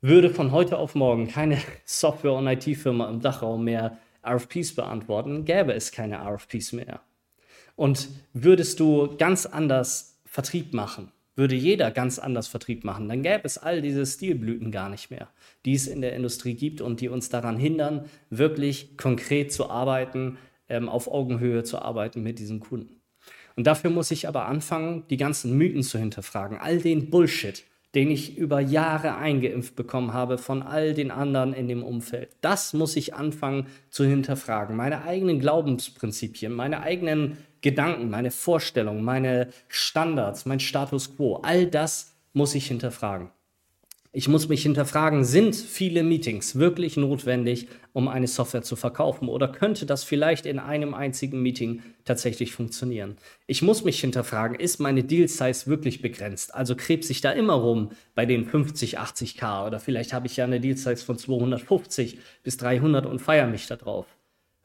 Würde 0.00 0.30
von 0.30 0.52
heute 0.52 0.78
auf 0.78 0.94
morgen 0.94 1.26
keine 1.26 1.58
Software- 1.84 2.34
und 2.34 2.46
IT-Firma 2.46 3.10
im 3.10 3.20
Dachraum 3.20 3.64
mehr 3.64 3.98
RFPs 4.24 4.76
beantworten, 4.76 5.44
gäbe 5.44 5.72
es 5.72 5.90
keine 5.90 6.18
RFPs 6.18 6.72
mehr. 6.72 7.00
Und 7.74 8.08
würdest 8.32 8.78
du 8.78 9.16
ganz 9.16 9.44
anders 9.44 10.20
Vertrieb 10.24 10.72
machen, 10.72 11.10
würde 11.34 11.56
jeder 11.56 11.90
ganz 11.90 12.20
anders 12.20 12.46
Vertrieb 12.46 12.84
machen, 12.84 13.08
dann 13.08 13.24
gäbe 13.24 13.42
es 13.42 13.58
all 13.58 13.82
diese 13.82 14.06
Stilblüten 14.06 14.70
gar 14.70 14.88
nicht 14.88 15.10
mehr, 15.10 15.30
die 15.64 15.74
es 15.74 15.88
in 15.88 16.00
der 16.00 16.14
Industrie 16.14 16.54
gibt 16.54 16.80
und 16.80 17.00
die 17.00 17.08
uns 17.08 17.28
daran 17.28 17.56
hindern, 17.56 18.04
wirklich 18.30 18.96
konkret 18.98 19.52
zu 19.52 19.68
arbeiten, 19.68 20.38
ähm, 20.68 20.88
auf 20.88 21.08
Augenhöhe 21.10 21.64
zu 21.64 21.82
arbeiten 21.82 22.22
mit 22.22 22.38
diesen 22.38 22.60
Kunden. 22.60 23.00
Und 23.56 23.66
dafür 23.66 23.90
muss 23.90 24.12
ich 24.12 24.28
aber 24.28 24.46
anfangen, 24.46 25.02
die 25.10 25.16
ganzen 25.16 25.56
Mythen 25.58 25.82
zu 25.82 25.98
hinterfragen, 25.98 26.58
all 26.58 26.78
den 26.78 27.10
Bullshit, 27.10 27.64
den 27.98 28.12
ich 28.12 28.38
über 28.38 28.60
Jahre 28.60 29.16
eingeimpft 29.16 29.74
bekommen 29.74 30.12
habe 30.12 30.38
von 30.38 30.62
all 30.62 30.94
den 30.94 31.10
anderen 31.10 31.52
in 31.52 31.66
dem 31.66 31.82
Umfeld. 31.82 32.30
Das 32.40 32.72
muss 32.72 32.94
ich 32.94 33.14
anfangen 33.14 33.66
zu 33.90 34.04
hinterfragen. 34.04 34.76
Meine 34.76 35.02
eigenen 35.02 35.40
Glaubensprinzipien, 35.40 36.52
meine 36.52 36.80
eigenen 36.80 37.38
Gedanken, 37.60 38.08
meine 38.08 38.30
Vorstellungen, 38.30 39.02
meine 39.02 39.48
Standards, 39.66 40.46
mein 40.46 40.60
Status 40.60 41.16
quo, 41.16 41.40
all 41.42 41.66
das 41.66 42.14
muss 42.32 42.54
ich 42.54 42.68
hinterfragen. 42.68 43.32
Ich 44.10 44.26
muss 44.26 44.48
mich 44.48 44.62
hinterfragen, 44.62 45.22
sind 45.22 45.54
viele 45.54 46.02
Meetings 46.02 46.56
wirklich 46.56 46.96
notwendig, 46.96 47.68
um 47.92 48.08
eine 48.08 48.26
Software 48.26 48.62
zu 48.62 48.74
verkaufen? 48.74 49.28
Oder 49.28 49.48
könnte 49.48 49.84
das 49.84 50.02
vielleicht 50.02 50.46
in 50.46 50.58
einem 50.58 50.94
einzigen 50.94 51.42
Meeting 51.42 51.82
tatsächlich 52.06 52.52
funktionieren? 52.52 53.18
Ich 53.46 53.60
muss 53.60 53.84
mich 53.84 54.00
hinterfragen, 54.00 54.58
ist 54.58 54.80
meine 54.80 55.04
Deal 55.04 55.28
Size 55.28 55.66
wirklich 55.66 56.00
begrenzt? 56.00 56.54
Also 56.54 56.74
krebs 56.74 57.10
ich 57.10 57.20
da 57.20 57.32
immer 57.32 57.52
rum 57.52 57.90
bei 58.14 58.24
den 58.24 58.46
50, 58.46 58.98
80k 58.98 59.66
oder 59.66 59.78
vielleicht 59.78 60.14
habe 60.14 60.26
ich 60.26 60.38
ja 60.38 60.44
eine 60.46 60.60
Deal 60.60 60.78
Size 60.78 61.04
von 61.04 61.18
250 61.18 62.18
bis 62.42 62.56
300 62.56 63.04
und 63.04 63.20
feiere 63.20 63.46
mich 63.46 63.66
da 63.66 63.76
drauf. 63.76 64.06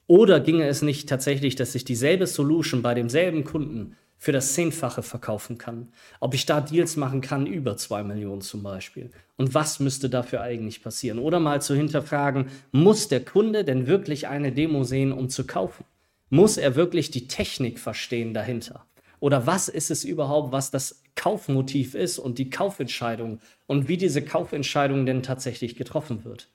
Oder 0.08 0.40
ginge 0.40 0.68
es 0.68 0.82
nicht 0.82 1.10
tatsächlich, 1.10 1.56
dass 1.56 1.76
ich 1.76 1.84
dieselbe 1.84 2.28
Solution 2.28 2.82
bei 2.82 2.94
demselben 2.94 3.44
Kunden 3.44 3.98
für 4.24 4.32
das 4.32 4.54
Zehnfache 4.54 5.04
verkaufen 5.04 5.58
kann? 5.58 5.90
Ob 6.20 6.34
ich 6.34 6.46
da 6.46 6.62
Deals 6.62 6.96
machen 6.96 7.22
kann 7.22 7.46
über 7.46 7.78
zwei 7.78 8.04
Millionen 8.04 8.42
zum 8.42 8.64
Beispiel? 8.64 9.12
Und 9.38 9.54
was 9.54 9.80
müsste 9.80 10.10
dafür 10.10 10.42
eigentlich 10.42 10.82
passieren? 10.82 11.20
Oder 11.20 11.40
mal 11.40 11.62
zu 11.62 11.76
hinterfragen, 11.76 12.48
muss 12.72 13.08
der 13.08 13.24
Kunde 13.24 13.64
denn 13.64 13.88
wirklich 13.88 14.28
eine 14.28 14.52
Demo 14.52 14.84
sehen, 14.84 15.12
um 15.12 15.30
zu 15.30 15.46
kaufen? 15.46 15.86
Muss 16.30 16.58
er 16.58 16.76
wirklich 16.76 17.12
die 17.12 17.28
Technik 17.28 17.80
verstehen 17.80 18.34
dahinter? 18.34 18.86
Oder 19.20 19.46
was 19.48 19.70
ist 19.70 19.92
es 19.92 20.04
überhaupt, 20.04 20.52
was 20.52 20.72
das 20.72 21.04
Kaufmotiv 21.16 21.96
ist 21.96 22.20
und 22.20 22.38
die 22.38 22.50
Kaufentscheidung 22.50 23.40
und 23.68 23.88
wie 23.88 23.98
diese 23.98 24.22
Kaufentscheidung 24.22 25.06
denn 25.06 25.24
tatsächlich 25.24 25.76
getroffen 25.76 26.26
wird? 26.26 26.50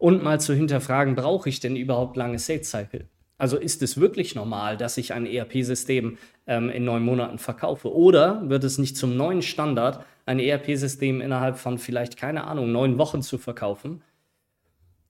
und 0.00 0.22
mal 0.22 0.40
zu 0.40 0.54
hinterfragen, 0.54 1.14
brauche 1.14 1.48
ich 1.48 1.60
denn 1.60 1.76
überhaupt 1.76 2.16
lange 2.16 2.38
Sales 2.38 2.70
Cycle? 2.70 3.06
Also 3.40 3.56
ist 3.56 3.80
es 3.80 3.98
wirklich 3.98 4.34
normal, 4.34 4.76
dass 4.76 4.98
ich 4.98 5.14
ein 5.14 5.24
ERP-System 5.24 6.18
ähm, 6.46 6.68
in 6.68 6.84
neun 6.84 7.02
Monaten 7.02 7.38
verkaufe? 7.38 7.90
Oder 7.90 8.46
wird 8.50 8.64
es 8.64 8.76
nicht 8.76 8.98
zum 8.98 9.16
neuen 9.16 9.40
Standard, 9.40 10.04
ein 10.26 10.38
ERP-System 10.38 11.22
innerhalb 11.22 11.56
von 11.56 11.78
vielleicht, 11.78 12.18
keine 12.18 12.44
Ahnung, 12.44 12.70
neun 12.70 12.98
Wochen 12.98 13.22
zu 13.22 13.38
verkaufen? 13.38 14.02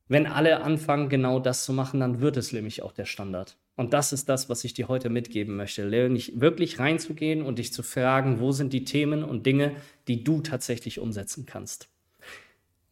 Wenn 0.07 0.29
alle 0.29 0.63
anfangen, 0.63 1.09
genau 1.09 1.41
das 1.41 1.65
zu 1.65 1.73
machen, 1.73 1.99
dann 1.99 2.21
wird 2.21 2.37
es 2.37 2.53
nämlich 2.53 2.83
auch 2.83 2.93
der 2.93 3.05
Standard. 3.05 3.57
Und 3.75 3.95
das 3.95 4.13
ist 4.13 4.29
das, 4.29 4.49
was 4.49 4.63
ich 4.63 4.75
dir 4.75 4.87
heute 4.87 5.11
mitgeben 5.11 5.57
möchte. 5.57 5.85
Nämlich 5.85 6.41
wirklich 6.41 6.79
reinzugehen 6.79 7.43
und 7.43 7.59
dich 7.59 7.73
zu 7.73 7.83
fragen, 7.83 8.39
wo 8.39 8.53
sind 8.53 8.73
die 8.73 8.85
Themen 8.85 9.25
und 9.25 9.45
Dinge, 9.45 9.73
die 10.07 10.23
du 10.23 10.41
tatsächlich 10.41 11.01
umsetzen 11.01 11.47
kannst. 11.47 11.89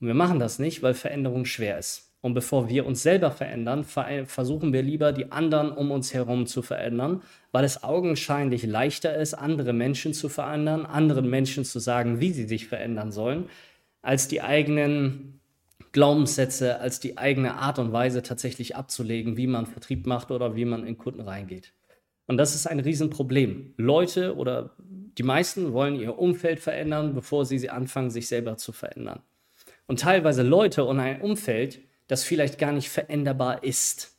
Und 0.01 0.09
wir 0.09 0.15
machen 0.15 0.41
das 0.41 0.59
nicht, 0.59 0.83
weil 0.83 0.95
Veränderung 0.95 1.45
schwer 1.45 1.79
ist. 1.79 2.08
Und 2.21 2.35
bevor 2.35 2.69
wir 2.69 2.85
uns 2.85 3.03
selber 3.03 3.31
verändern, 3.31 3.85
versuchen 3.85 4.73
wir 4.73 4.83
lieber, 4.83 5.13
die 5.13 5.31
anderen 5.31 5.71
um 5.71 5.93
uns 5.93 6.13
herum 6.13 6.47
zu 6.47 6.63
verändern, 6.63 7.23
weil 7.53 7.65
es 7.65 7.85
augenscheinlich 7.85 8.65
leichter 8.65 9.15
ist, 9.17 9.35
andere 9.35 9.73
Menschen 9.73 10.13
zu 10.15 10.29
verändern, 10.29 10.85
anderen 10.85 11.31
Menschen 11.31 11.65
zu 11.65 11.79
sagen, 11.79 12.21
wie 12.21 12.33
sie 12.33 12.49
sich 12.49 12.67
verändern 12.67 13.13
sollen, 13.13 13.49
als 14.03 14.27
die 14.27 14.43
eigenen 14.43 15.41
Glaubenssätze, 15.93 16.81
als 16.81 16.99
die 16.99 17.19
eigene 17.19 17.55
Art 17.55 17.79
und 17.79 17.93
Weise 17.93 18.23
tatsächlich 18.23 18.75
abzulegen, 18.75 19.37
wie 19.37 19.47
man 19.47 19.67
Vertrieb 19.67 20.07
macht 20.07 20.33
oder 20.33 20.57
wie 20.57 20.65
man 20.65 20.87
in 20.87 20.99
Kunden 20.99 21.21
reingeht. 21.21 21.73
Und 22.27 22.37
das 22.37 22.55
ist 22.55 22.67
ein 22.67 22.81
Riesenproblem. 22.81 23.75
Leute 23.77 24.37
oder 24.37 24.75
die 24.79 25.23
meisten 25.23 25.73
wollen 25.73 25.95
ihr 25.95 26.19
Umfeld 26.19 26.59
verändern, 26.59 27.15
bevor 27.15 27.47
sie 27.47 27.71
anfangen, 27.71 28.11
sich 28.11 28.27
selber 28.27 28.57
zu 28.57 28.73
verändern 28.73 29.23
und 29.89 30.01
teilweise 30.01 30.43
Leute 30.43 30.85
und 30.85 31.01
ein 31.01 31.21
Umfeld, 31.21 31.81
das 32.09 32.25
vielleicht 32.25 32.59
gar 32.59 32.73
nicht 32.73 32.89
veränderbar 32.89 33.63
ist. 33.63 34.17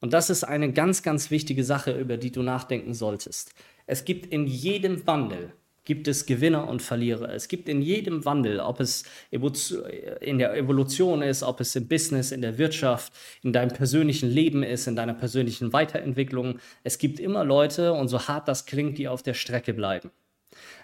Und 0.00 0.12
das 0.12 0.30
ist 0.30 0.44
eine 0.44 0.72
ganz, 0.72 1.02
ganz 1.02 1.30
wichtige 1.30 1.64
Sache, 1.64 1.92
über 1.92 2.16
die 2.16 2.32
du 2.32 2.42
nachdenken 2.42 2.94
solltest. 2.94 3.52
Es 3.86 4.04
gibt 4.04 4.26
in 4.32 4.46
jedem 4.46 5.06
Wandel 5.06 5.52
gibt 5.84 6.08
es 6.08 6.26
Gewinner 6.26 6.68
und 6.68 6.82
Verlierer. 6.82 7.28
Es 7.32 7.48
gibt 7.48 7.68
in 7.68 7.82
jedem 7.82 8.24
Wandel, 8.24 8.60
ob 8.60 8.80
es 8.80 9.04
in 9.30 10.38
der 10.38 10.56
Evolution 10.56 11.22
ist, 11.22 11.42
ob 11.42 11.60
es 11.60 11.76
im 11.76 11.86
Business, 11.88 12.32
in 12.32 12.40
der 12.40 12.58
Wirtschaft, 12.58 13.12
in 13.42 13.52
deinem 13.52 13.70
persönlichen 13.70 14.30
Leben 14.30 14.62
ist, 14.62 14.86
in 14.86 14.96
deiner 14.96 15.14
persönlichen 15.14 15.72
Weiterentwicklung. 15.72 16.58
Es 16.82 16.98
gibt 16.98 17.20
immer 17.20 17.44
Leute, 17.44 17.92
und 17.92 18.08
so 18.08 18.26
hart 18.26 18.48
das 18.48 18.64
klingt, 18.64 18.98
die 18.98 19.08
auf 19.08 19.22
der 19.22 19.34
Strecke 19.34 19.74
bleiben. 19.74 20.10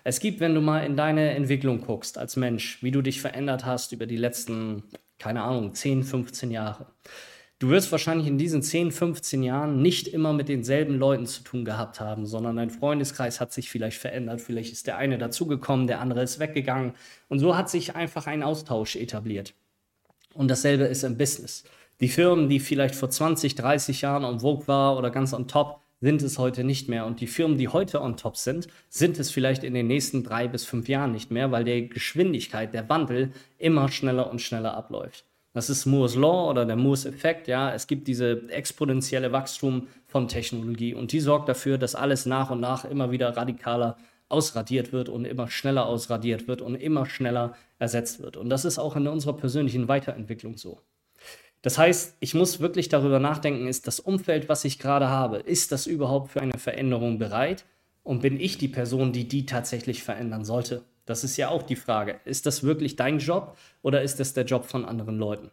Es 0.05 0.21
gibt, 0.21 0.41
wenn 0.41 0.55
du 0.55 0.61
mal 0.61 0.85
in 0.85 0.97
deine 0.97 1.31
Entwicklung 1.31 1.81
guckst 1.81 2.19
als 2.19 2.37
Mensch, 2.37 2.83
wie 2.83 2.91
du 2.91 3.03
dich 3.03 3.21
verändert 3.21 3.65
hast 3.65 3.93
über 3.93 4.07
die 4.07 4.17
letzten, 4.17 4.83
keine 5.21 5.43
Ahnung, 5.43 5.75
10, 5.75 6.03
15 6.03 6.51
Jahre. 6.51 6.87
Du 7.61 7.69
wirst 7.69 7.93
wahrscheinlich 7.93 8.27
in 8.27 8.39
diesen 8.39 8.63
10, 8.63 8.91
15 8.91 9.43
Jahren 9.43 9.83
nicht 9.83 10.09
immer 10.09 10.33
mit 10.33 10.49
denselben 10.49 10.99
Leuten 10.99 11.27
zu 11.27 11.43
tun 11.43 11.67
gehabt 11.67 12.01
haben, 12.01 12.25
sondern 12.25 12.57
dein 12.57 12.71
Freundeskreis 12.71 13.39
hat 13.39 13.53
sich 13.53 13.69
vielleicht 13.69 13.99
verändert. 13.99 14.41
Vielleicht 14.41 14.73
ist 14.73 14.87
der 14.87 14.97
eine 14.97 15.19
dazugekommen, 15.19 15.87
der 15.87 16.01
andere 16.01 16.23
ist 16.23 16.39
weggegangen. 16.39 16.95
Und 17.29 17.39
so 17.39 17.57
hat 17.57 17.69
sich 17.69 17.95
einfach 17.95 18.27
ein 18.27 18.43
Austausch 18.43 18.97
etabliert. 18.97 19.53
Und 20.33 20.51
dasselbe 20.51 20.85
ist 20.85 21.05
im 21.05 21.19
Business. 21.19 21.65
Die 22.01 22.09
Firmen, 22.09 22.49
die 22.49 22.61
vielleicht 22.61 22.95
vor 22.95 23.11
20, 23.11 23.57
30 23.57 24.01
Jahren 24.01 24.25
on 24.25 24.41
Vogue 24.41 24.67
war 24.67 24.97
oder 24.97 25.11
ganz 25.11 25.35
on 25.35 25.47
top, 25.47 25.83
sind 26.01 26.23
es 26.23 26.39
heute 26.39 26.65
nicht 26.65 26.89
mehr. 26.89 27.07
Und 27.07 27.21
die 27.21 27.27
Firmen, 27.27 27.59
die 27.59 27.69
heute 27.69 28.01
on 28.01 28.17
top 28.17 28.37
sind, 28.37 28.69
sind 28.89 29.19
es 29.19 29.31
vielleicht 29.31 29.65
in 29.65 29.75
den 29.75 29.87
nächsten 29.87 30.25
drei 30.25 30.49
bis 30.49 30.65
fünf 30.65 30.89
Jahren 30.89 31.13
nicht 31.13 31.31
mehr, 31.31 31.51
weil 31.51 31.65
die 31.65 31.89
Geschwindigkeit, 31.89 32.73
der 32.75 32.89
Wandel 32.89 33.33
immer 33.59 33.91
schneller 33.91 34.31
und 34.31 34.41
schneller 34.41 34.75
abläuft. 34.75 35.25
Das 35.53 35.69
ist 35.69 35.85
Moore's 35.85 36.15
Law 36.15 36.49
oder 36.49 36.65
der 36.65 36.77
Moore's 36.77 37.05
Effekt. 37.05 37.49
Ja, 37.49 37.75
es 37.75 37.87
gibt 37.87 38.07
diese 38.07 38.49
exponentielle 38.51 39.33
Wachstum 39.33 39.89
von 40.07 40.29
Technologie 40.29 40.95
und 40.95 41.13
die 41.13 41.21
sorgt 41.21 41.49
dafür, 41.49 41.77
dass 41.77 41.97
alles 41.97 42.25
nach 42.25 42.51
und 42.51 42.61
nach 42.61 42.85
immer 42.85 43.11
wieder 43.11 43.37
radikaler 43.37 43.97
ausradiert 44.29 44.93
wird 44.93 45.09
und 45.09 45.25
immer 45.25 45.51
schneller 45.51 45.87
ausradiert 45.87 46.47
wird 46.47 46.63
und 46.63 46.77
immer 46.77 47.05
schneller 47.05 47.57
ersetzt 47.81 48.23
wird. 48.23 48.37
Und 48.37 48.49
das 48.49 48.65
ist 48.65 48.79
auch 48.79 48.95
in 48.95 49.09
unserer 49.09 49.33
persönlichen 49.37 49.89
Weiterentwicklung 49.89 50.57
so. 50.57 50.81
Das 51.63 51.77
heißt, 51.77 52.17
ich 52.21 52.35
muss 52.35 52.61
wirklich 52.61 52.89
darüber 52.89 53.19
nachdenken, 53.19 53.67
ist 53.67 53.87
das 53.87 54.01
Umfeld, 54.01 54.49
was 54.49 54.65
ich 54.65 54.79
gerade 54.79 55.09
habe, 55.09 55.39
ist 55.39 55.73
das 55.73 55.87
überhaupt 55.87 56.31
für 56.31 56.41
eine 56.41 56.59
Veränderung 56.59 57.19
bereit? 57.19 57.67
Und 58.03 58.23
bin 58.23 58.41
ich 58.41 58.57
die 58.57 58.69
Person, 58.69 59.13
die 59.13 59.29
die 59.29 59.45
tatsächlich 59.45 60.03
verändern 60.03 60.45
sollte? 60.45 60.83
Das 61.05 61.23
ist 61.23 61.37
ja 61.37 61.49
auch 61.51 61.63
die 61.63 61.77
Frage. 61.77 62.21
Ist 62.25 62.47
das 62.47 62.63
wirklich 62.63 62.97
dein 62.97 63.19
Job 63.19 63.57
oder 63.83 64.01
ist 64.03 64.21
das 64.21 64.33
der 64.33 64.45
Job 64.45 64.65
von 64.65 64.87
anderen 64.87 65.19
Leuten? 65.19 65.51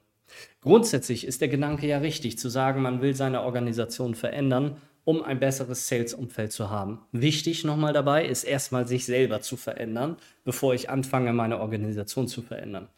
Grundsätzlich 0.62 1.26
ist 1.26 1.42
der 1.42 1.48
Gedanke 1.50 1.88
ja 1.88 1.98
richtig, 1.98 2.38
zu 2.38 2.50
sagen, 2.50 2.82
man 2.82 3.02
will 3.02 3.16
seine 3.16 3.42
Organisation 3.42 4.16
verändern, 4.16 4.78
um 5.04 5.24
ein 5.24 5.40
besseres 5.40 5.88
Sales-Umfeld 5.88 6.52
zu 6.52 6.70
haben. 6.70 7.00
Wichtig 7.12 7.64
nochmal 7.64 7.94
dabei 7.94 8.26
ist 8.26 8.44
erstmal 8.44 8.88
sich 8.88 9.06
selber 9.06 9.42
zu 9.42 9.56
verändern, 9.56 10.18
bevor 10.44 10.74
ich 10.74 10.90
anfange, 10.90 11.32
meine 11.34 11.60
Organisation 11.60 12.28
zu 12.28 12.42
verändern. 12.42 12.90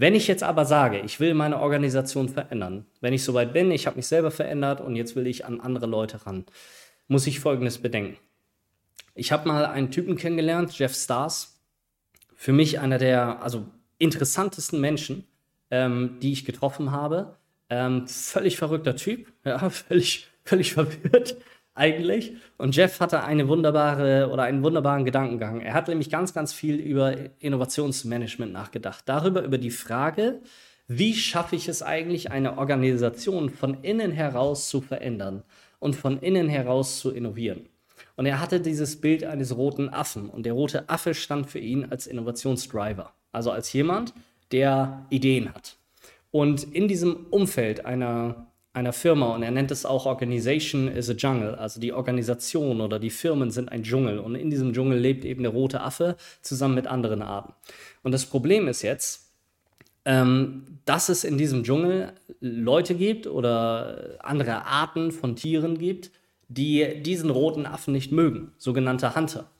Wenn 0.00 0.14
ich 0.14 0.28
jetzt 0.28 0.42
aber 0.42 0.64
sage, 0.64 1.00
ich 1.00 1.20
will 1.20 1.34
meine 1.34 1.60
Organisation 1.60 2.30
verändern, 2.30 2.86
wenn 3.02 3.12
ich 3.12 3.22
soweit 3.22 3.52
bin, 3.52 3.70
ich 3.70 3.86
habe 3.86 3.96
mich 3.96 4.06
selber 4.06 4.30
verändert 4.30 4.80
und 4.80 4.96
jetzt 4.96 5.14
will 5.14 5.26
ich 5.26 5.44
an 5.44 5.60
andere 5.60 5.84
Leute 5.84 6.24
ran, 6.24 6.46
muss 7.06 7.26
ich 7.26 7.38
Folgendes 7.38 7.76
bedenken. 7.76 8.16
Ich 9.14 9.30
habe 9.30 9.46
mal 9.46 9.66
einen 9.66 9.90
Typen 9.90 10.16
kennengelernt, 10.16 10.78
Jeff 10.78 10.94
Stars. 10.94 11.60
Für 12.34 12.54
mich 12.54 12.80
einer 12.80 12.96
der 12.96 13.42
also 13.42 13.66
interessantesten 13.98 14.80
Menschen, 14.80 15.26
ähm, 15.70 16.16
die 16.22 16.32
ich 16.32 16.46
getroffen 16.46 16.92
habe. 16.92 17.36
Ähm, 17.68 18.08
völlig 18.08 18.56
verrückter 18.56 18.96
Typ, 18.96 19.30
ja, 19.44 19.68
völlig, 19.68 20.30
völlig 20.44 20.72
verwirrt 20.72 21.36
eigentlich. 21.74 22.32
Und 22.58 22.76
Jeff 22.76 23.00
hatte 23.00 23.24
eine 23.24 23.48
wunderbare 23.48 24.30
oder 24.30 24.42
einen 24.42 24.62
wunderbaren 24.62 25.04
Gedankengang. 25.04 25.60
Er 25.60 25.74
hat 25.74 25.88
nämlich 25.88 26.10
ganz, 26.10 26.34
ganz 26.34 26.52
viel 26.52 26.76
über 26.76 27.14
Innovationsmanagement 27.38 28.52
nachgedacht. 28.52 29.04
Darüber, 29.06 29.42
über 29.42 29.58
die 29.58 29.70
Frage, 29.70 30.40
wie 30.88 31.14
schaffe 31.14 31.56
ich 31.56 31.68
es 31.68 31.82
eigentlich, 31.82 32.30
eine 32.30 32.58
Organisation 32.58 33.48
von 33.50 33.82
innen 33.82 34.10
heraus 34.10 34.68
zu 34.68 34.80
verändern 34.80 35.44
und 35.78 35.94
von 35.94 36.18
innen 36.18 36.48
heraus 36.48 36.98
zu 36.98 37.10
innovieren. 37.12 37.68
Und 38.16 38.26
er 38.26 38.40
hatte 38.40 38.60
dieses 38.60 39.00
Bild 39.00 39.24
eines 39.24 39.56
roten 39.56 39.88
Affen. 39.88 40.28
Und 40.28 40.44
der 40.44 40.52
rote 40.52 40.88
Affe 40.90 41.14
stand 41.14 41.48
für 41.48 41.58
ihn 41.58 41.86
als 41.86 42.06
Innovationsdriver. 42.06 43.12
Also 43.32 43.50
als 43.50 43.72
jemand, 43.72 44.12
der 44.52 45.06
Ideen 45.10 45.54
hat. 45.54 45.76
Und 46.30 46.64
in 46.74 46.88
diesem 46.88 47.26
Umfeld 47.30 47.84
einer 47.86 48.49
einer 48.72 48.92
Firma 48.92 49.34
und 49.34 49.42
er 49.42 49.50
nennt 49.50 49.70
es 49.70 49.84
auch 49.84 50.06
Organization 50.06 50.88
is 50.88 51.10
a 51.10 51.14
Jungle, 51.14 51.56
also 51.56 51.80
die 51.80 51.92
Organisation 51.92 52.80
oder 52.80 52.98
die 52.98 53.10
Firmen 53.10 53.50
sind 53.50 53.70
ein 53.70 53.82
Dschungel 53.82 54.18
und 54.18 54.36
in 54.36 54.50
diesem 54.50 54.72
Dschungel 54.72 54.98
lebt 54.98 55.24
eben 55.24 55.42
der 55.42 55.52
rote 55.52 55.80
Affe 55.80 56.16
zusammen 56.40 56.76
mit 56.76 56.86
anderen 56.86 57.22
Arten. 57.22 57.52
Und 58.02 58.12
das 58.12 58.26
Problem 58.26 58.68
ist 58.68 58.82
jetzt, 58.82 59.32
ähm, 60.04 60.78
dass 60.84 61.08
es 61.08 61.24
in 61.24 61.36
diesem 61.36 61.64
Dschungel 61.64 62.12
Leute 62.40 62.94
gibt 62.94 63.26
oder 63.26 64.16
andere 64.20 64.64
Arten 64.64 65.10
von 65.10 65.34
Tieren 65.34 65.76
gibt, 65.76 66.12
die 66.48 67.02
diesen 67.02 67.30
roten 67.30 67.66
Affen 67.66 67.92
nicht 67.92 68.12
mögen, 68.12 68.52
sogenannte 68.56 69.14
Hunter. 69.14 69.50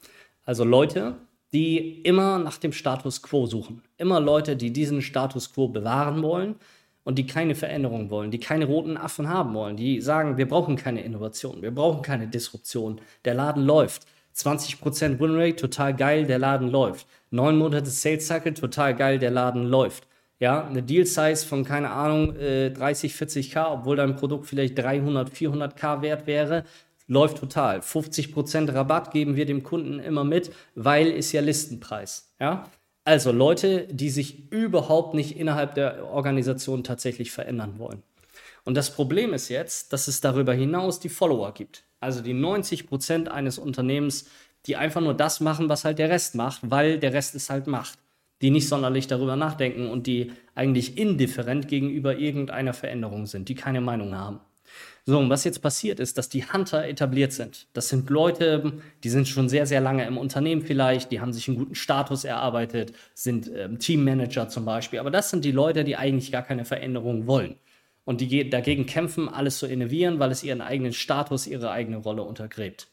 Also 0.44 0.64
Leute, 0.64 1.16
die 1.52 2.00
immer 2.02 2.38
nach 2.38 2.58
dem 2.58 2.72
Status 2.72 3.22
quo 3.22 3.46
suchen, 3.46 3.82
immer 3.96 4.20
Leute, 4.20 4.56
die 4.56 4.72
diesen 4.72 5.02
Status 5.02 5.52
quo 5.52 5.68
bewahren 5.68 6.22
wollen 6.22 6.54
und 7.04 7.18
die 7.18 7.26
keine 7.26 7.54
Veränderung 7.54 8.10
wollen, 8.10 8.30
die 8.30 8.38
keine 8.38 8.66
roten 8.66 8.96
Affen 8.96 9.28
haben 9.28 9.54
wollen, 9.54 9.76
die 9.76 10.00
sagen, 10.00 10.36
wir 10.36 10.48
brauchen 10.48 10.76
keine 10.76 11.02
Innovation, 11.02 11.62
wir 11.62 11.74
brauchen 11.74 12.02
keine 12.02 12.28
Disruption, 12.28 13.00
der 13.24 13.34
Laden 13.34 13.64
läuft. 13.64 14.06
20% 14.36 15.18
Winrate, 15.18 15.56
total 15.56 15.94
geil, 15.94 16.26
der 16.26 16.38
Laden 16.38 16.70
läuft. 16.70 17.06
Neun 17.30 17.58
Monate 17.58 17.90
Sales 17.90 18.26
Cycle, 18.26 18.54
total 18.54 18.94
geil, 18.94 19.18
der 19.18 19.30
Laden 19.30 19.64
läuft. 19.64 20.06
Ja, 20.38 20.66
eine 20.66 20.82
Deal 20.82 21.04
Size 21.04 21.46
von, 21.46 21.64
keine 21.64 21.90
Ahnung, 21.90 22.34
äh, 22.36 22.70
30, 22.70 23.12
40k, 23.12 23.72
obwohl 23.72 23.96
dein 23.96 24.16
Produkt 24.16 24.46
vielleicht 24.46 24.78
300, 24.78 25.30
400k 25.30 26.00
wert 26.00 26.26
wäre, 26.26 26.64
läuft 27.08 27.38
total. 27.38 27.80
50% 27.80 28.72
Rabatt 28.72 29.10
geben 29.10 29.36
wir 29.36 29.44
dem 29.44 29.62
Kunden 29.62 29.98
immer 29.98 30.24
mit, 30.24 30.50
weil 30.74 31.08
ist 31.08 31.32
ja 31.32 31.42
Listenpreis. 31.42 32.32
Ja, 32.40 32.70
also 33.04 33.32
Leute, 33.32 33.86
die 33.90 34.10
sich 34.10 34.52
überhaupt 34.52 35.14
nicht 35.14 35.36
innerhalb 35.36 35.74
der 35.74 36.06
Organisation 36.06 36.84
tatsächlich 36.84 37.32
verändern 37.32 37.78
wollen. 37.78 38.02
Und 38.64 38.76
das 38.76 38.94
Problem 38.94 39.32
ist 39.32 39.48
jetzt, 39.48 39.92
dass 39.92 40.06
es 40.06 40.20
darüber 40.20 40.52
hinaus 40.52 41.00
die 41.00 41.08
Follower 41.08 41.52
gibt. 41.54 41.84
Also 41.98 42.20
die 42.20 42.34
90 42.34 42.86
Prozent 42.86 43.28
eines 43.28 43.58
Unternehmens, 43.58 44.28
die 44.66 44.76
einfach 44.76 45.00
nur 45.00 45.14
das 45.14 45.40
machen, 45.40 45.68
was 45.68 45.84
halt 45.84 45.98
der 45.98 46.10
Rest 46.10 46.34
macht, 46.34 46.60
weil 46.70 46.98
der 46.98 47.12
Rest 47.12 47.34
es 47.34 47.50
halt 47.50 47.66
macht. 47.66 47.98
Die 48.42 48.50
nicht 48.50 48.68
sonderlich 48.68 49.06
darüber 49.06 49.36
nachdenken 49.36 49.88
und 49.88 50.06
die 50.06 50.32
eigentlich 50.54 50.96
indifferent 50.96 51.68
gegenüber 51.68 52.16
irgendeiner 52.16 52.72
Veränderung 52.72 53.26
sind, 53.26 53.48
die 53.48 53.54
keine 53.54 53.82
Meinung 53.82 54.14
haben. 54.14 54.40
So, 55.06 55.18
und 55.18 55.30
was 55.30 55.44
jetzt 55.44 55.60
passiert 55.60 55.98
ist, 55.98 56.18
dass 56.18 56.28
die 56.28 56.44
Hunter 56.44 56.86
etabliert 56.86 57.32
sind. 57.32 57.66
Das 57.72 57.88
sind 57.88 58.10
Leute, 58.10 58.74
die 59.02 59.08
sind 59.08 59.26
schon 59.26 59.48
sehr, 59.48 59.66
sehr 59.66 59.80
lange 59.80 60.06
im 60.06 60.18
Unternehmen 60.18 60.62
vielleicht, 60.62 61.10
die 61.10 61.20
haben 61.20 61.32
sich 61.32 61.48
einen 61.48 61.56
guten 61.56 61.74
Status 61.74 62.24
erarbeitet, 62.24 62.92
sind 63.14 63.50
ähm, 63.54 63.78
Teammanager 63.78 64.48
zum 64.48 64.64
Beispiel. 64.64 64.98
Aber 64.98 65.10
das 65.10 65.30
sind 65.30 65.44
die 65.44 65.52
Leute, 65.52 65.84
die 65.84 65.96
eigentlich 65.96 66.30
gar 66.30 66.42
keine 66.42 66.64
Veränderung 66.64 67.26
wollen. 67.26 67.56
Und 68.04 68.20
die 68.20 68.50
dagegen 68.50 68.86
kämpfen, 68.86 69.28
alles 69.28 69.58
zu 69.58 69.66
innovieren, 69.66 70.18
weil 70.18 70.30
es 70.30 70.42
ihren 70.42 70.60
eigenen 70.60 70.92
Status, 70.92 71.46
ihre 71.46 71.70
eigene 71.70 71.98
Rolle 71.98 72.22
untergräbt. 72.22 72.88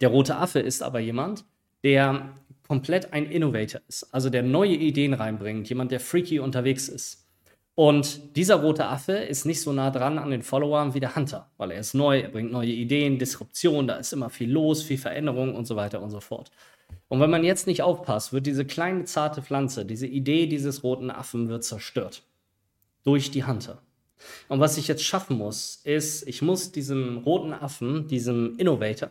Der 0.00 0.08
rote 0.08 0.36
Affe 0.36 0.60
ist 0.60 0.82
aber 0.82 0.98
jemand, 0.98 1.44
der 1.84 2.30
komplett 2.66 3.12
ein 3.12 3.26
Innovator 3.26 3.80
ist, 3.88 4.14
also 4.14 4.30
der 4.30 4.42
neue 4.42 4.74
Ideen 4.74 5.14
reinbringt, 5.14 5.68
jemand, 5.68 5.90
der 5.90 6.00
freaky 6.00 6.38
unterwegs 6.38 6.88
ist. 6.88 7.19
Und 7.80 8.36
dieser 8.36 8.56
rote 8.56 8.88
Affe 8.88 9.12
ist 9.14 9.46
nicht 9.46 9.62
so 9.62 9.72
nah 9.72 9.90
dran 9.90 10.18
an 10.18 10.30
den 10.30 10.42
Followern 10.42 10.92
wie 10.92 11.00
der 11.00 11.16
Hunter, 11.16 11.50
weil 11.56 11.70
er 11.70 11.80
ist 11.80 11.94
neu, 11.94 12.20
er 12.20 12.28
bringt 12.28 12.52
neue 12.52 12.68
Ideen, 12.68 13.18
Disruption, 13.18 13.86
da 13.86 13.96
ist 13.96 14.12
immer 14.12 14.28
viel 14.28 14.52
los, 14.52 14.82
viel 14.82 14.98
Veränderung 14.98 15.54
und 15.54 15.64
so 15.64 15.76
weiter 15.76 16.02
und 16.02 16.10
so 16.10 16.20
fort. 16.20 16.50
Und 17.08 17.20
wenn 17.20 17.30
man 17.30 17.42
jetzt 17.42 17.66
nicht 17.66 17.80
aufpasst, 17.80 18.34
wird 18.34 18.44
diese 18.44 18.66
kleine 18.66 19.04
zarte 19.04 19.40
Pflanze, 19.40 19.86
diese 19.86 20.06
Idee 20.06 20.46
dieses 20.46 20.84
roten 20.84 21.10
Affen 21.10 21.48
wird 21.48 21.64
zerstört 21.64 22.22
durch 23.02 23.30
die 23.30 23.46
Hunter. 23.46 23.80
Und 24.50 24.60
was 24.60 24.76
ich 24.76 24.86
jetzt 24.86 25.02
schaffen 25.02 25.38
muss, 25.38 25.80
ist, 25.84 26.28
ich 26.28 26.42
muss 26.42 26.72
diesem 26.72 27.16
roten 27.16 27.54
Affen, 27.54 28.06
diesem 28.08 28.58
Innovator, 28.58 29.10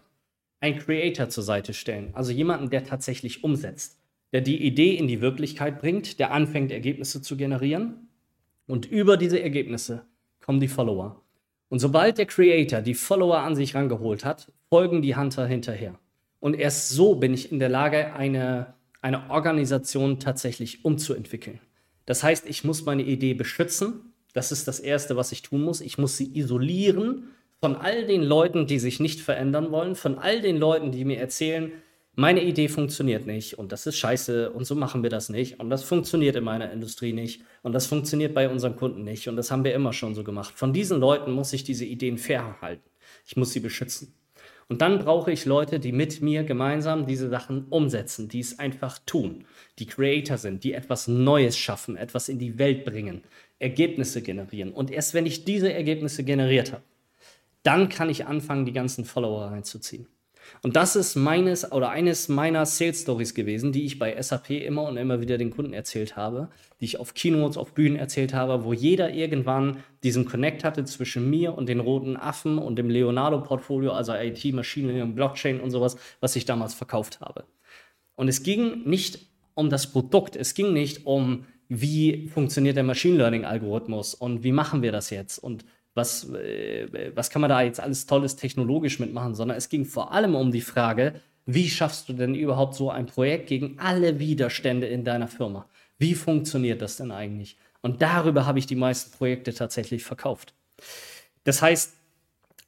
einen 0.59 0.77
Creator 0.77 1.27
zur 1.29 1.43
Seite 1.43 1.73
stellen. 1.73 2.11
Also 2.13 2.31
jemanden, 2.31 2.69
der 2.69 2.83
tatsächlich 2.83 3.43
umsetzt, 3.43 3.97
der 4.31 4.41
die 4.41 4.63
Idee 4.63 4.93
in 4.93 5.07
die 5.07 5.21
Wirklichkeit 5.21 5.79
bringt, 5.79 6.19
der 6.19 6.29
anfängt, 6.29 6.71
Ergebnisse 6.71 7.23
zu 7.23 7.35
generieren 7.35 8.05
und 8.69 8.85
über 8.85 9.17
diese 9.17 9.41
Ergebnisse 9.41 10.05
kommen 10.39 10.59
die 10.59 10.67
Follower. 10.67 11.21
Und 11.69 11.79
sobald 11.79 12.19
der 12.19 12.27
Creator 12.27 12.81
die 12.81 12.93
Follower 12.93 13.39
an 13.39 13.55
sich 13.55 13.73
rangeholt 13.73 14.23
hat, 14.23 14.51
folgen 14.69 15.01
die 15.01 15.15
Hunter 15.15 15.47
hinterher. 15.47 15.97
Und 16.39 16.53
erst 16.53 16.89
so 16.89 17.15
bin 17.15 17.33
ich 17.33 17.51
in 17.51 17.57
der 17.57 17.69
Lage, 17.69 18.13
eine, 18.13 18.75
eine 19.01 19.29
Organisation 19.31 20.19
tatsächlich 20.19 20.85
umzuentwickeln. 20.85 21.59
Das 22.05 22.23
heißt, 22.23 22.47
ich 22.47 22.63
muss 22.63 22.85
meine 22.85 23.03
Idee 23.03 23.33
beschützen. 23.33 24.13
Das 24.33 24.51
ist 24.51 24.67
das 24.67 24.79
Erste, 24.79 25.15
was 25.15 25.31
ich 25.31 25.41
tun 25.41 25.63
muss. 25.63 25.81
Ich 25.81 25.97
muss 25.97 26.17
sie 26.17 26.37
isolieren 26.37 27.29
von 27.59 27.75
all 27.75 28.05
den 28.05 28.21
Leuten, 28.21 28.67
die 28.67 28.79
sich 28.79 28.99
nicht 28.99 29.19
verändern 29.19 29.71
wollen, 29.71 29.95
von 29.95 30.19
all 30.19 30.41
den 30.41 30.57
Leuten, 30.57 30.91
die 30.91 31.05
mir 31.05 31.17
erzählen, 31.17 31.71
meine 32.19 32.43
Idee 32.43 32.67
funktioniert 32.67 33.25
nicht 33.25 33.57
und 33.57 33.71
das 33.71 33.87
ist 33.87 33.97
scheiße 33.97 34.51
und 34.51 34.65
so 34.65 34.75
machen 34.75 35.03
wir 35.03 35.09
das 35.09 35.29
nicht 35.29 35.59
und 35.61 35.69
das 35.69 35.83
funktioniert 35.83 36.35
in 36.35 36.43
meiner 36.43 36.69
Industrie 36.69 37.13
nicht 37.13 37.43
und 37.63 37.71
das 37.71 37.87
funktioniert 37.87 38.33
bei 38.33 38.49
unseren 38.49 38.75
Kunden 38.75 39.03
nicht 39.03 39.29
und 39.29 39.37
das 39.37 39.51
haben 39.51 39.63
wir 39.63 39.73
immer 39.73 39.93
schon 39.93 40.15
so 40.15 40.23
gemacht. 40.25 40.53
Von 40.57 40.73
diesen 40.73 40.99
Leuten 40.99 41.31
muss 41.31 41.53
ich 41.53 41.63
diese 41.63 41.85
Ideen 41.85 42.17
fernhalten. 42.17 42.83
Ich 43.25 43.37
muss 43.37 43.53
sie 43.53 43.61
beschützen. 43.61 44.13
Und 44.67 44.81
dann 44.81 44.99
brauche 44.99 45.31
ich 45.31 45.45
Leute, 45.45 45.79
die 45.79 45.93
mit 45.93 46.21
mir 46.21 46.43
gemeinsam 46.43 47.07
diese 47.07 47.29
Sachen 47.29 47.67
umsetzen, 47.69 48.27
die 48.27 48.41
es 48.41 48.59
einfach 48.59 48.99
tun, 49.05 49.45
die 49.79 49.87
Creator 49.87 50.37
sind, 50.37 50.65
die 50.65 50.73
etwas 50.73 51.07
Neues 51.07 51.57
schaffen, 51.57 51.95
etwas 51.95 52.27
in 52.27 52.37
die 52.37 52.59
Welt 52.59 52.83
bringen, 52.83 53.23
Ergebnisse 53.59 54.21
generieren. 54.21 54.73
Und 54.73 54.91
erst 54.91 55.13
wenn 55.13 55.25
ich 55.25 55.45
diese 55.45 55.71
Ergebnisse 55.71 56.25
generiert 56.25 56.73
habe, 56.73 56.83
dann 57.63 57.87
kann 57.87 58.09
ich 58.09 58.25
anfangen, 58.27 58.65
die 58.65 58.73
ganzen 58.73 59.05
Follower 59.05 59.45
reinzuziehen. 59.45 60.07
Und 60.61 60.75
das 60.75 60.95
ist 60.95 61.15
meines 61.15 61.71
oder 61.71 61.89
eines 61.89 62.29
meiner 62.29 62.65
Sales 62.65 63.01
Stories 63.01 63.33
gewesen, 63.33 63.71
die 63.71 63.85
ich 63.85 63.99
bei 63.99 64.21
SAP 64.21 64.51
immer 64.51 64.83
und 64.83 64.97
immer 64.97 65.21
wieder 65.21 65.37
den 65.37 65.51
Kunden 65.51 65.73
erzählt 65.73 66.15
habe, 66.15 66.49
die 66.79 66.85
ich 66.85 66.99
auf 66.99 67.13
Keynotes, 67.13 67.57
auf 67.57 67.73
Bühnen 67.73 67.95
erzählt 67.95 68.33
habe, 68.33 68.63
wo 68.63 68.73
jeder 68.73 69.11
irgendwann 69.13 69.77
diesen 70.03 70.25
Connect 70.25 70.63
hatte 70.63 70.85
zwischen 70.85 71.29
mir 71.29 71.57
und 71.57 71.69
den 71.69 71.79
roten 71.79 72.17
Affen 72.17 72.57
und 72.57 72.77
dem 72.77 72.89
Leonardo-Portfolio, 72.89 73.91
also 73.91 74.13
IT, 74.13 74.43
Machine 74.53 74.91
Learning, 74.91 75.15
Blockchain 75.15 75.59
und 75.59 75.71
sowas, 75.71 75.97
was 76.19 76.35
ich 76.35 76.45
damals 76.45 76.73
verkauft 76.73 77.21
habe. 77.21 77.45
Und 78.15 78.27
es 78.27 78.43
ging 78.43 78.83
nicht 78.83 79.27
um 79.53 79.69
das 79.69 79.91
Produkt, 79.91 80.35
es 80.35 80.53
ging 80.53 80.73
nicht 80.73 81.05
um, 81.05 81.45
wie 81.67 82.27
funktioniert 82.27 82.75
der 82.75 82.83
Machine 82.83 83.17
Learning-Algorithmus 83.17 84.13
und 84.13 84.43
wie 84.43 84.51
machen 84.51 84.81
wir 84.81 84.91
das 84.91 85.09
jetzt 85.09 85.37
und 85.37 85.65
was, 85.99 86.29
äh, 86.29 87.11
was 87.13 87.29
kann 87.29 87.41
man 87.41 87.49
da 87.49 87.61
jetzt 87.61 87.79
alles 87.79 88.05
Tolles 88.05 88.35
technologisch 88.35 88.99
mitmachen, 88.99 89.35
sondern 89.35 89.57
es 89.57 89.69
ging 89.69 89.85
vor 89.85 90.11
allem 90.13 90.35
um 90.35 90.51
die 90.51 90.61
Frage, 90.61 91.21
wie 91.45 91.69
schaffst 91.69 92.07
du 92.07 92.13
denn 92.13 92.35
überhaupt 92.35 92.75
so 92.75 92.89
ein 92.89 93.05
Projekt 93.05 93.47
gegen 93.47 93.77
alle 93.79 94.19
Widerstände 94.19 94.87
in 94.87 95.03
deiner 95.03 95.27
Firma? 95.27 95.67
Wie 95.97 96.15
funktioniert 96.15 96.81
das 96.81 96.97
denn 96.97 97.11
eigentlich? 97.11 97.57
Und 97.81 98.01
darüber 98.01 98.45
habe 98.45 98.59
ich 98.59 98.67
die 98.67 98.75
meisten 98.75 99.11
Projekte 99.11 99.53
tatsächlich 99.53 100.03
verkauft. 100.03 100.53
Das 101.43 101.61
heißt, 101.61 101.93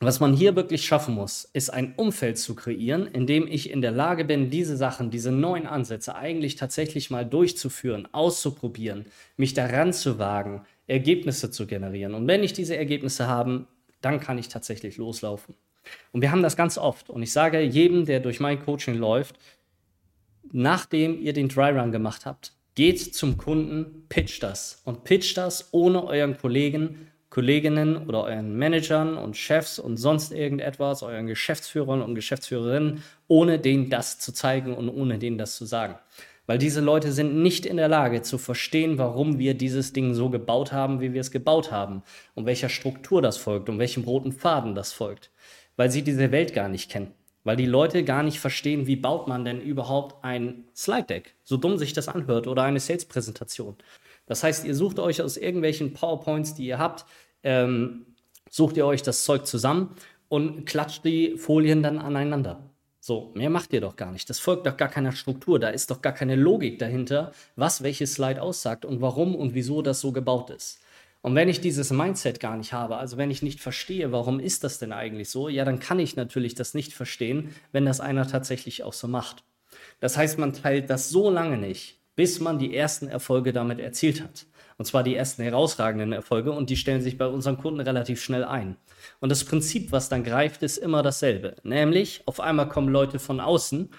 was 0.04 0.20
man 0.20 0.34
hier 0.34 0.56
wirklich 0.56 0.84
schaffen 0.84 1.14
muss, 1.14 1.48
ist 1.54 1.70
ein 1.70 1.94
Umfeld 1.96 2.40
zu 2.40 2.56
kreieren, 2.56 3.06
in 3.06 3.28
dem 3.28 3.46
ich 3.46 3.70
in 3.70 3.82
der 3.82 3.92
Lage 3.92 4.26
bin, 4.26 4.50
diese 4.50 4.76
Sachen, 4.76 5.12
diese 5.12 5.32
neuen 5.32 5.68
Ansätze 5.68 6.16
eigentlich 6.16 6.56
tatsächlich 6.56 7.12
mal 7.12 7.24
durchzuführen, 7.24 8.08
auszuprobieren, 8.12 9.06
mich 9.38 9.54
daran 9.54 9.94
zu 9.94 10.18
wagen, 10.18 10.66
Ergebnisse 10.88 11.52
zu 11.52 11.68
generieren. 11.68 12.14
Und 12.14 12.28
wenn 12.28 12.44
ich 12.44 12.54
diese 12.54 12.76
Ergebnisse 12.76 13.28
habe, 13.28 13.68
dann 14.02 14.20
kann 14.20 14.38
ich 14.38 14.48
tatsächlich 14.48 14.98
loslaufen. 14.98 15.56
Und 16.12 16.22
wir 16.22 16.32
haben 16.32 16.44
das 16.44 16.58
ganz 16.58 16.78
oft. 16.78 17.10
Und 17.10 17.24
ich 17.24 17.32
sage 17.32 17.62
jedem, 17.62 18.06
der 18.06 18.20
durch 18.20 18.40
mein 18.40 18.60
Coaching 18.60 18.96
läuft, 18.96 19.36
nachdem 20.52 21.20
ihr 21.20 21.34
den 21.34 21.50
Dry 21.50 21.72
Run 21.72 21.92
gemacht 21.92 22.26
habt, 22.26 22.54
geht 22.76 23.00
zum 23.00 23.38
Kunden, 23.38 24.06
pitcht 24.10 24.44
das. 24.44 24.82
Und 24.86 25.04
pitcht 25.04 25.38
das 25.38 25.70
ohne 25.72 26.06
euren 26.06 26.38
Kollegen 26.38 27.12
Kolleginnen 27.32 28.10
oder 28.10 28.26
euren 28.26 28.58
Managern 28.58 29.18
und 29.18 29.38
Chefs 29.38 29.80
und 29.80 29.96
sonst 29.96 30.34
irgendetwas, 30.34 31.02
euren 31.02 31.28
Geschäftsführern 31.28 32.02
und 32.02 32.14
Geschäftsführerinnen, 32.14 33.04
ohne 33.30 33.58
denen 33.58 33.90
das 33.90 34.20
zu 34.20 34.34
zeigen 34.34 34.76
und 34.76 34.90
ohne 34.90 35.18
denen 35.18 35.38
das 35.38 35.56
zu 35.56 35.64
sagen. 35.64 35.96
Weil 36.48 36.58
diese 36.58 36.82
Leute 36.82 37.12
sind 37.12 37.42
nicht 37.42 37.66
in 37.66 37.78
der 37.78 37.88
Lage 37.88 38.22
zu 38.22 38.38
verstehen, 38.38 38.98
warum 38.98 39.40
wir 39.40 39.54
dieses 39.54 39.94
Ding 39.94 40.14
so 40.14 40.30
gebaut 40.30 40.72
haben, 40.72 41.00
wie 41.00 41.14
wir 41.14 41.22
es 41.22 41.32
gebaut 41.32 41.72
haben. 41.72 42.04
Und 42.36 42.46
welcher 42.46 42.70
Struktur 42.70 43.22
das 43.22 43.38
folgt 43.38 43.70
und 43.70 43.80
welchem 43.80 44.04
roten 44.04 44.32
Faden 44.32 44.76
das 44.76 44.92
folgt. 44.92 45.32
Weil 45.76 45.92
sie 45.92 46.02
diese 46.02 46.32
Welt 46.32 46.54
gar 46.54 46.68
nicht 46.68 46.92
kennen. 46.92 47.14
Weil 47.44 47.56
die 47.56 47.66
Leute 47.66 48.04
gar 48.04 48.24
nicht 48.24 48.40
verstehen, 48.40 48.86
wie 48.86 48.96
baut 48.96 49.28
man 49.28 49.46
denn 49.46 49.62
überhaupt 49.62 50.24
ein 50.24 50.66
Slide 50.76 51.04
Deck, 51.04 51.36
so 51.44 51.58
dumm 51.58 51.78
sich 51.78 51.94
das 51.94 52.08
anhört, 52.08 52.48
oder 52.48 52.64
eine 52.64 52.80
Sales-Präsentation. 52.80 53.78
Das 54.28 54.44
heißt, 54.44 54.66
ihr 54.66 54.76
sucht 54.76 55.00
euch 55.00 55.22
aus 55.22 55.38
irgendwelchen 55.38 55.94
PowerPoints, 55.94 56.54
die 56.54 56.68
ihr 56.68 56.78
habt, 56.78 57.06
ähm, 57.44 58.06
sucht 58.50 58.78
ihr 58.78 58.86
euch 58.86 59.02
das 59.02 59.24
Zeug 59.24 59.48
zusammen 59.48 59.96
und 60.30 60.66
klatscht 60.66 61.04
die 61.04 61.36
Folien 61.38 61.82
dann 61.82 61.98
aneinander. 61.98 62.71
So, 63.04 63.32
mehr 63.34 63.50
macht 63.50 63.74
ihr 63.74 63.82
doch 63.82 63.96
gar 63.96 64.12
nicht. 64.12 64.30
Das 64.30 64.38
folgt 64.38 64.68
doch 64.68 64.78
gar 64.78 64.88
keiner 64.88 65.12
Struktur. 65.12 65.60
Da 65.60 65.70
ist 65.70 65.90
doch 65.90 66.04
gar 66.04 66.14
keine 66.14 66.36
Logik 66.36 66.78
dahinter, 66.78 67.32
was 67.56 67.82
welches 67.82 68.14
Slide 68.14 68.40
aussagt 68.40 68.86
und 68.86 69.02
warum 69.02 69.36
und 69.36 69.56
wieso 69.56 69.82
das 69.82 70.00
so 70.02 70.12
gebaut 70.12 70.52
ist. 70.52 70.80
Und 71.24 71.34
wenn 71.34 71.50
ich 71.50 71.62
dieses 71.62 71.90
Mindset 71.90 72.40
gar 72.40 72.56
nicht 72.58 72.74
habe, 72.74 72.98
also 72.98 73.18
wenn 73.18 73.32
ich 73.32 73.42
nicht 73.42 73.60
verstehe, 73.60 74.12
warum 74.12 74.40
ist 74.40 74.64
das 74.64 74.78
denn 74.78 74.94
eigentlich 74.94 75.30
so, 75.30 75.50
ja, 75.50 75.66
dann 75.66 75.80
kann 75.80 75.98
ich 75.98 76.16
natürlich 76.16 76.54
das 76.54 76.76
nicht 76.76 76.94
verstehen, 76.94 77.56
wenn 77.72 77.86
das 77.86 78.02
einer 78.02 78.28
tatsächlich 78.28 78.84
auch 78.84 78.94
so 78.94 79.08
macht. 79.08 79.44
Das 80.00 80.16
heißt, 80.16 80.38
man 80.38 80.54
teilt 80.54 80.92
das 80.92 81.10
so 81.10 81.32
lange 81.32 81.58
nicht, 81.58 81.98
bis 82.16 82.40
man 82.40 82.60
die 82.60 82.76
ersten 82.76 83.08
Erfolge 83.08 83.52
damit 83.52 83.80
erzielt 83.80 84.22
hat. 84.22 84.46
Und 84.82 84.86
zwar 84.86 85.04
die 85.04 85.16
ersten 85.16 85.44
herausragenden 85.44 86.12
Erfolge 86.12 86.52
und 86.52 86.72
die 86.72 86.76
stellen 86.76 87.04
sich 87.04 87.16
bei 87.16 87.28
unseren 87.28 87.56
Kunden 87.56 87.82
relativ 87.82 88.20
schnell 88.20 88.44
ein. 88.44 88.78
Und 89.20 89.30
das 89.30 89.44
Prinzip, 89.44 89.92
was 89.92 90.10
dann 90.10 90.24
greift, 90.24 90.64
ist 90.64 90.78
immer 90.78 91.04
dasselbe. 91.04 91.56
Nämlich, 91.62 92.24
auf 92.26 92.40
einmal 92.40 92.68
kommen 92.68 92.90
Leute 92.90 93.20
von 93.20 93.40
außen, 93.40 93.92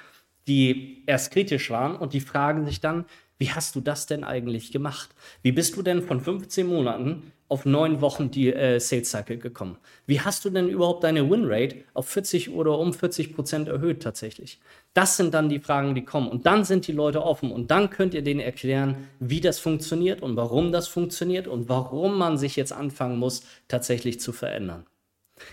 die 0.49 1.05
erst 1.07 1.31
kritisch 1.31 1.71
waren 1.71 1.95
und 1.95 2.15
die 2.15 2.21
fragen 2.21 2.67
sich 2.67 2.81
dann, 2.81 3.05
wie 3.43 3.51
hast 3.51 3.75
du 3.75 3.81
das 3.81 4.07
denn 4.07 4.23
eigentlich 4.23 4.71
gemacht? 4.71 5.11
Wie 5.43 5.51
bist 5.51 5.77
du 5.77 5.83
denn 5.83 6.01
von 6.01 6.21
15 6.21 6.65
Monaten 6.65 7.33
auf 7.49 7.65
neun 7.65 8.01
Wochen 8.01 8.31
die 8.31 8.53
äh, 8.53 8.79
Sales 8.79 9.11
Cycle 9.11 9.37
gekommen? 9.37 9.79
Wie 10.07 10.21
hast 10.21 10.45
du 10.45 10.51
denn 10.51 10.69
überhaupt 10.69 11.03
deine 11.03 11.29
Win 11.29 11.47
Rate 11.47 11.79
auf 11.93 12.07
40 12.09 12.51
oder 12.51 12.79
um 12.79 12.95
40 12.95 13.35
Prozent 13.35 13.67
erhöht 13.67 14.01
tatsächlich? 14.01 14.61
Das 14.95 15.17
sind 15.17 15.35
dann 15.35 15.49
die 15.49 15.59
Fragen, 15.59 15.97
die 15.97 16.05
kommen. 16.05 16.29
Und 16.29 16.47
dann 16.47 16.63
sind 16.63 16.87
die 16.87 16.93
Leute 16.93 17.25
offen 17.25 17.51
und 17.51 17.73
dann 17.73 17.91
könnt 17.91 18.15
ihr 18.15 18.23
denen 18.23 18.39
erklären, 18.39 19.09
wie 19.19 19.41
das 19.41 19.59
funktioniert 19.59 20.23
und 20.23 20.37
warum 20.37 20.71
das 20.71 20.87
funktioniert 20.87 21.49
und 21.49 21.69
warum 21.69 22.17
man 22.17 22.39
sich 22.39 22.55
jetzt 22.55 22.73
anfangen 22.73 23.19
muss, 23.19 23.43
tatsächlich 23.67 24.21
zu 24.21 24.33
verändern. 24.33 24.87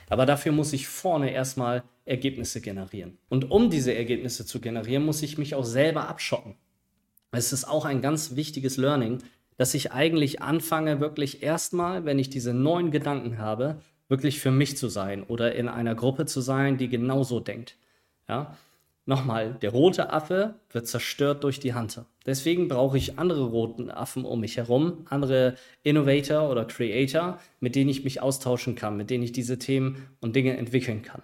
Aber 0.09 0.27
dafür 0.27 0.51
muss 0.51 0.73
ich 0.73 0.87
vorne 0.87 1.31
erstmal 1.31 1.81
Ergebnisse 2.05 2.61
generieren. 2.61 3.17
Und 3.29 3.49
um 3.49 3.71
diese 3.71 3.95
Ergebnisse 3.95 4.45
zu 4.45 4.61
generieren, 4.61 5.05
muss 5.05 5.23
ich 5.23 5.39
mich 5.39 5.55
auch 5.55 5.65
selber 5.65 6.07
abschotten. 6.07 6.53
Es 7.31 7.53
ist 7.53 7.65
auch 7.65 7.85
ein 7.85 8.01
ganz 8.01 8.35
wichtiges 8.35 8.77
Learning, 8.77 9.19
dass 9.57 9.73
ich 9.73 9.91
eigentlich 9.91 10.41
anfange, 10.41 10.99
wirklich 10.99 11.43
erstmal, 11.43 12.05
wenn 12.05 12.17
ich 12.17 12.29
diese 12.29 12.53
neuen 12.53 12.91
Gedanken 12.91 13.37
habe, 13.37 13.81
wirklich 14.07 14.39
für 14.39 14.51
mich 14.51 14.77
zu 14.77 14.87
sein 14.87 15.23
oder 15.23 15.53
in 15.53 15.67
einer 15.67 15.95
Gruppe 15.95 16.25
zu 16.25 16.41
sein, 16.41 16.77
die 16.77 16.89
genauso 16.89 17.39
denkt. 17.39 17.77
Ja? 18.27 18.57
Nochmal, 19.05 19.57
der 19.61 19.71
rote 19.71 20.13
Affe 20.13 20.55
wird 20.69 20.87
zerstört 20.87 21.43
durch 21.43 21.59
die 21.59 21.73
Hunter. 21.73 22.05
Deswegen 22.25 22.67
brauche 22.67 22.97
ich 22.97 23.17
andere 23.17 23.45
roten 23.45 23.89
Affen 23.89 24.23
um 24.23 24.39
mich 24.39 24.57
herum, 24.57 25.05
andere 25.09 25.55
Innovator 25.83 26.49
oder 26.49 26.65
Creator, 26.65 27.39
mit 27.59 27.75
denen 27.75 27.89
ich 27.89 28.03
mich 28.03 28.21
austauschen 28.21 28.75
kann, 28.75 28.97
mit 28.97 29.09
denen 29.09 29.23
ich 29.23 29.31
diese 29.31 29.57
Themen 29.57 30.07
und 30.19 30.35
Dinge 30.35 30.57
entwickeln 30.57 31.01
kann. 31.01 31.23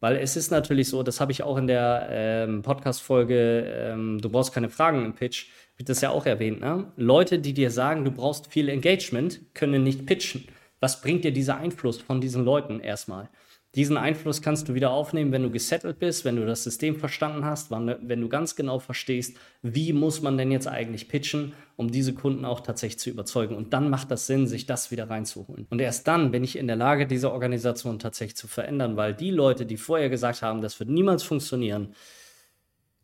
Weil 0.00 0.16
es 0.16 0.36
ist 0.36 0.50
natürlich 0.50 0.88
so, 0.88 1.02
das 1.02 1.20
habe 1.20 1.32
ich 1.32 1.42
auch 1.42 1.56
in 1.56 1.66
der 1.66 2.08
ähm, 2.10 2.62
Podcast-Folge, 2.62 3.66
ähm, 3.66 4.20
du 4.20 4.28
brauchst 4.30 4.52
keine 4.52 4.70
Fragen 4.70 5.04
im 5.04 5.14
Pitch, 5.14 5.48
wird 5.76 5.88
das 5.88 6.00
ja 6.00 6.10
auch 6.10 6.26
erwähnt. 6.26 6.60
Ne? 6.60 6.92
Leute, 6.96 7.38
die 7.38 7.52
dir 7.52 7.70
sagen, 7.70 8.04
du 8.04 8.12
brauchst 8.12 8.46
viel 8.46 8.68
Engagement, 8.68 9.40
können 9.54 9.82
nicht 9.82 10.06
pitchen. 10.06 10.44
Was 10.80 11.00
bringt 11.00 11.24
dir 11.24 11.32
dieser 11.32 11.56
Einfluss 11.56 12.00
von 12.00 12.20
diesen 12.20 12.44
Leuten 12.44 12.78
erstmal? 12.78 13.28
Diesen 13.74 13.98
Einfluss 13.98 14.40
kannst 14.40 14.68
du 14.68 14.74
wieder 14.74 14.90
aufnehmen, 14.90 15.30
wenn 15.30 15.42
du 15.42 15.50
gesettelt 15.50 15.98
bist, 15.98 16.24
wenn 16.24 16.36
du 16.36 16.46
das 16.46 16.64
System 16.64 16.96
verstanden 16.96 17.44
hast, 17.44 17.70
wenn 17.70 18.20
du 18.20 18.28
ganz 18.28 18.56
genau 18.56 18.78
verstehst, 18.78 19.36
wie 19.62 19.92
muss 19.92 20.22
man 20.22 20.38
denn 20.38 20.50
jetzt 20.50 20.66
eigentlich 20.66 21.06
pitchen, 21.08 21.52
um 21.76 21.90
diese 21.90 22.14
Kunden 22.14 22.46
auch 22.46 22.60
tatsächlich 22.60 22.98
zu 22.98 23.10
überzeugen. 23.10 23.54
Und 23.54 23.74
dann 23.74 23.90
macht 23.90 24.10
das 24.10 24.26
Sinn, 24.26 24.46
sich 24.46 24.64
das 24.64 24.90
wieder 24.90 25.10
reinzuholen. 25.10 25.66
Und 25.68 25.80
erst 25.80 26.08
dann 26.08 26.30
bin 26.30 26.44
ich 26.44 26.56
in 26.56 26.66
der 26.66 26.76
Lage, 26.76 27.06
diese 27.06 27.30
Organisation 27.30 27.98
tatsächlich 27.98 28.36
zu 28.36 28.48
verändern, 28.48 28.96
weil 28.96 29.12
die 29.12 29.30
Leute, 29.30 29.66
die 29.66 29.76
vorher 29.76 30.08
gesagt 30.08 30.40
haben, 30.40 30.62
das 30.62 30.80
wird 30.80 30.88
niemals 30.88 31.22
funktionieren, 31.22 31.94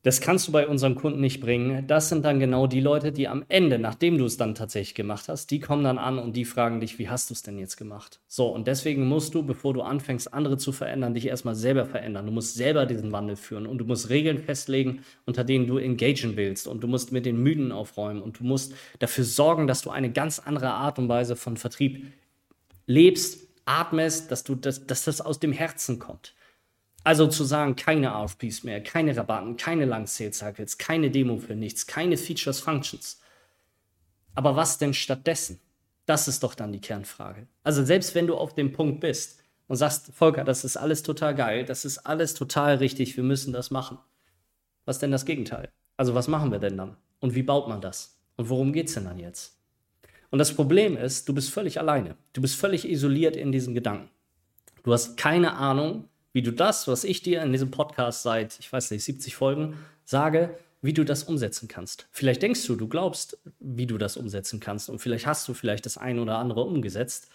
das 0.05 0.21
kannst 0.21 0.47
du 0.47 0.53
bei 0.53 0.69
unseren 0.69 0.97
Kunden 0.97 1.21
nicht 1.21 1.41
bringen. 1.41 1.87
Das 1.87 2.11
sind 2.11 2.27
dann 2.27 2.39
genau 2.39 2.67
die 2.67 2.81
Leute, 2.81 3.11
die 3.11 3.27
am 3.27 3.43
Ende, 3.49 3.79
nachdem 3.79 4.19
du 4.19 4.27
es 4.27 4.37
dann 4.37 4.55
tatsächlich 4.55 4.95
gemacht 4.95 5.29
hast, 5.29 5.51
die 5.51 5.61
kommen 5.61 5.83
dann 5.83 5.97
an 5.97 6.19
und 6.19 6.37
die 6.37 6.45
fragen 6.45 6.79
dich, 6.81 6.99
wie 6.99 7.09
hast 7.09 7.31
du 7.31 7.35
es 7.35 7.43
denn 7.43 7.59
jetzt 7.59 7.79
gemacht? 7.79 8.21
So, 8.29 8.49
und 8.49 8.67
deswegen 8.69 9.09
musst 9.09 9.35
du, 9.35 9.43
bevor 9.43 9.73
du 9.73 9.81
anfängst, 9.81 10.35
andere 10.35 10.59
zu 10.59 10.73
verändern, 10.73 11.15
dich 11.15 11.27
erstmal 11.27 11.55
selber 11.55 11.87
verändern. 11.87 12.27
Du 12.27 12.33
musst 12.33 12.55
selber 12.55 12.85
diesen 12.85 13.13
Wandel 13.13 13.37
führen 13.37 13.67
und 13.67 13.79
du 13.79 13.87
musst 13.87 14.11
Regeln 14.11 14.39
festlegen, 14.39 15.01
unter 15.25 15.43
denen 15.43 15.67
du 15.67 15.79
engagen 15.79 16.37
willst 16.37 16.69
und 16.69 16.83
du 16.83 16.87
musst 16.87 17.11
mit 17.11 17.25
den 17.25 17.43
Mythen 17.43 17.73
aufräumen 17.73 18.21
und 18.21 18.41
du 18.41 18.45
musst 18.45 18.75
dafür 18.99 19.25
sorgen, 19.25 19.67
dass 19.67 19.81
du 19.81 19.89
eine 19.89 20.13
ganz 20.13 20.39
andere 20.39 20.69
Art 20.73 20.99
und 20.99 21.09
Weise 21.09 21.35
von 21.35 21.57
Vertrieb 21.57 22.13
lebst, 22.87 23.49
atmest, 23.65 24.31
dass, 24.31 24.45
du 24.45 24.55
das, 24.55 24.87
dass 24.87 25.05
das 25.05 25.23
aus 25.23 25.41
dem 25.41 25.53
Herzen 25.53 25.99
kommt. 25.99 26.35
Also 27.05 27.27
zu 27.27 27.45
sagen, 27.45 27.77
keine 27.77 28.09
RFPs 28.09 28.65
mehr, 28.65 28.83
keine 28.83 29.15
Rabatten, 29.15 29.57
keine 29.59 29.85
Lang 29.85 30.07
Sales 30.07 30.39
Cycles, 30.39 30.79
keine 30.79 31.11
Demo 31.11 31.37
für 31.37 31.55
nichts, 31.55 31.87
keine 31.87 32.17
Features, 32.17 32.61
Functions. 32.61 33.21
Aber 34.35 34.57
was 34.57 34.79
denn 34.79 34.95
stattdessen? 34.95 35.61
Das 36.07 36.29
ist 36.29 36.43
doch 36.43 36.55
dann 36.55 36.73
die 36.73 36.81
Kernfrage. 36.81 37.47
Also 37.63 37.85
selbst 37.85 38.15
wenn 38.15 38.27
du 38.27 38.37
auf 38.37 38.55
dem 38.55 38.73
Punkt 38.73 39.01
bist 39.01 39.43
und 39.69 39.77
sagst, 39.77 40.13
Volker, 40.13 40.45
das 40.45 40.65
ist 40.65 40.77
alles 40.77 41.03
total 41.03 41.35
geil, 41.35 41.65
das 41.65 41.85
ist 41.85 41.99
alles 41.99 42.35
total 42.35 42.77
richtig, 42.77 43.17
wir 43.17 43.25
müssen 43.25 43.53
das 43.53 43.71
machen. 43.71 43.99
Was 44.87 44.99
denn 44.99 45.11
das 45.11 45.27
Gegenteil? 45.27 45.71
Also 45.97 46.15
was 46.15 46.29
machen 46.29 46.53
wir 46.53 46.59
denn 46.59 46.77
dann? 46.77 46.97
Und 47.21 47.35
wie 47.35 47.43
baut 47.43 47.69
man 47.69 47.81
das? 47.81 48.19
Und 48.37 48.49
worum 48.49 48.73
geht 48.73 48.89
es 48.89 48.95
denn 48.95 49.05
dann 49.05 49.19
jetzt? 49.19 49.59
Und 50.31 50.39
das 50.39 50.55
Problem 50.55 50.97
ist, 50.97 51.29
du 51.29 51.35
bist 51.35 51.51
völlig 51.51 51.79
alleine. 51.79 52.17
Du 52.33 52.41
bist 52.41 52.57
völlig 52.57 52.89
isoliert 52.89 53.37
in 53.37 53.53
diesen 53.53 53.75
Gedanken. 53.75 54.11
Du 54.83 54.93
hast 54.93 55.17
keine 55.17 55.55
Ahnung, 55.55 56.09
wie 56.35 56.43
du 56.43 56.51
das, 56.51 56.87
was 56.89 57.05
ich 57.05 57.23
dir 57.23 57.43
in 57.43 57.53
diesem 57.53 57.71
Podcast 57.71 58.23
seit, 58.23 58.59
ich 58.59 58.71
weiß 58.71 58.91
nicht, 58.91 59.05
70 59.05 59.37
Folgen 59.37 59.79
sage, 60.05 60.59
wie 60.83 60.93
du 60.93 61.05
das 61.05 61.25
umsetzen 61.25 61.69
kannst. 61.69 62.09
Vielleicht 62.11 62.43
denkst 62.43 62.67
du, 62.67 62.77
du 62.77 62.89
glaubst, 62.89 63.39
wie 63.61 63.87
du 63.87 63.97
das 63.97 64.19
umsetzen 64.19 64.61
kannst 64.61 64.91
und 64.91 64.99
vielleicht 64.99 65.27
hast 65.27 65.49
du 65.49 65.55
vielleicht 65.55 65.87
das 65.87 65.97
ein 65.97 66.19
oder 66.19 66.37
andere 66.39 66.63
umgesetzt, 66.63 67.29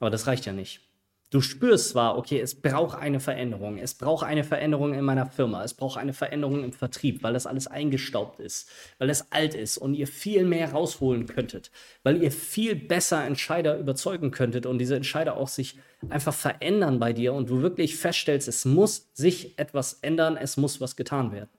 aber 0.00 0.10
das 0.10 0.26
reicht 0.26 0.44
ja 0.44 0.52
nicht. 0.52 0.80
Du 1.30 1.40
spürst 1.40 1.88
zwar, 1.90 2.16
okay, 2.16 2.38
es 2.40 2.60
braucht 2.60 2.96
eine 2.96 3.18
Veränderung, 3.18 3.78
es 3.78 3.94
braucht 3.94 4.24
eine 4.24 4.44
Veränderung 4.44 4.94
in 4.94 5.04
meiner 5.04 5.26
Firma, 5.26 5.64
es 5.64 5.74
braucht 5.74 5.98
eine 5.98 6.12
Veränderung 6.12 6.62
im 6.62 6.72
Vertrieb, 6.72 7.24
weil 7.24 7.32
das 7.32 7.46
alles 7.46 7.66
eingestaubt 7.66 8.38
ist, 8.38 8.70
weil 8.98 9.10
es 9.10 9.32
alt 9.32 9.54
ist 9.54 9.76
und 9.76 9.94
ihr 9.94 10.06
viel 10.06 10.44
mehr 10.44 10.70
rausholen 10.70 11.26
könntet, 11.26 11.72
weil 12.04 12.22
ihr 12.22 12.30
viel 12.30 12.76
besser 12.76 13.24
Entscheider 13.24 13.78
überzeugen 13.78 14.30
könntet 14.30 14.64
und 14.64 14.78
diese 14.78 14.94
Entscheider 14.94 15.36
auch 15.36 15.48
sich 15.48 15.76
einfach 16.08 16.34
verändern 16.34 17.00
bei 17.00 17.12
dir 17.12 17.32
und 17.32 17.50
du 17.50 17.62
wirklich 17.62 17.96
feststellst, 17.96 18.46
es 18.46 18.64
muss 18.64 19.10
sich 19.14 19.58
etwas 19.58 19.94
ändern, 20.02 20.36
es 20.36 20.56
muss 20.56 20.80
was 20.80 20.94
getan 20.94 21.32
werden. 21.32 21.50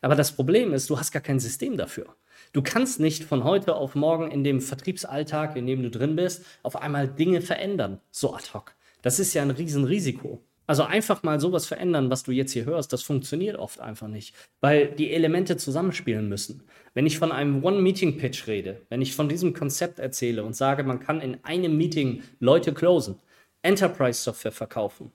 Aber 0.00 0.16
das 0.16 0.32
Problem 0.32 0.72
ist, 0.74 0.90
du 0.90 0.98
hast 0.98 1.12
gar 1.12 1.22
kein 1.22 1.38
System 1.38 1.76
dafür. 1.76 2.06
Du 2.52 2.60
kannst 2.60 3.00
nicht 3.00 3.24
von 3.24 3.44
heute 3.44 3.76
auf 3.76 3.94
morgen 3.94 4.30
in 4.30 4.44
dem 4.44 4.60
Vertriebsalltag, 4.60 5.56
in 5.56 5.66
dem 5.66 5.82
du 5.82 5.90
drin 5.90 6.16
bist, 6.16 6.44
auf 6.62 6.76
einmal 6.76 7.08
Dinge 7.08 7.40
verändern, 7.40 8.00
so 8.10 8.34
ad 8.34 8.48
hoc. 8.52 8.74
Das 9.02 9.18
ist 9.18 9.34
ja 9.34 9.42
ein 9.42 9.50
Riesenrisiko. 9.50 10.42
Also 10.66 10.84
einfach 10.84 11.22
mal 11.22 11.40
sowas 11.40 11.66
verändern, 11.66 12.08
was 12.08 12.22
du 12.22 12.30
jetzt 12.30 12.52
hier 12.52 12.64
hörst, 12.64 12.92
das 12.92 13.02
funktioniert 13.02 13.56
oft 13.56 13.80
einfach 13.80 14.06
nicht, 14.06 14.34
weil 14.60 14.86
die 14.92 15.10
Elemente 15.12 15.56
zusammenspielen 15.56 16.28
müssen. 16.28 16.62
Wenn 16.94 17.04
ich 17.04 17.18
von 17.18 17.32
einem 17.32 17.64
One-Meeting-Pitch 17.64 18.46
rede, 18.46 18.80
wenn 18.88 19.02
ich 19.02 19.14
von 19.14 19.28
diesem 19.28 19.54
Konzept 19.54 19.98
erzähle 19.98 20.44
und 20.44 20.54
sage, 20.54 20.84
man 20.84 21.00
kann 21.00 21.20
in 21.20 21.42
einem 21.42 21.76
Meeting 21.76 22.22
Leute 22.38 22.72
closen, 22.72 23.16
Enterprise-Software 23.62 24.52
verkaufen, 24.52 25.12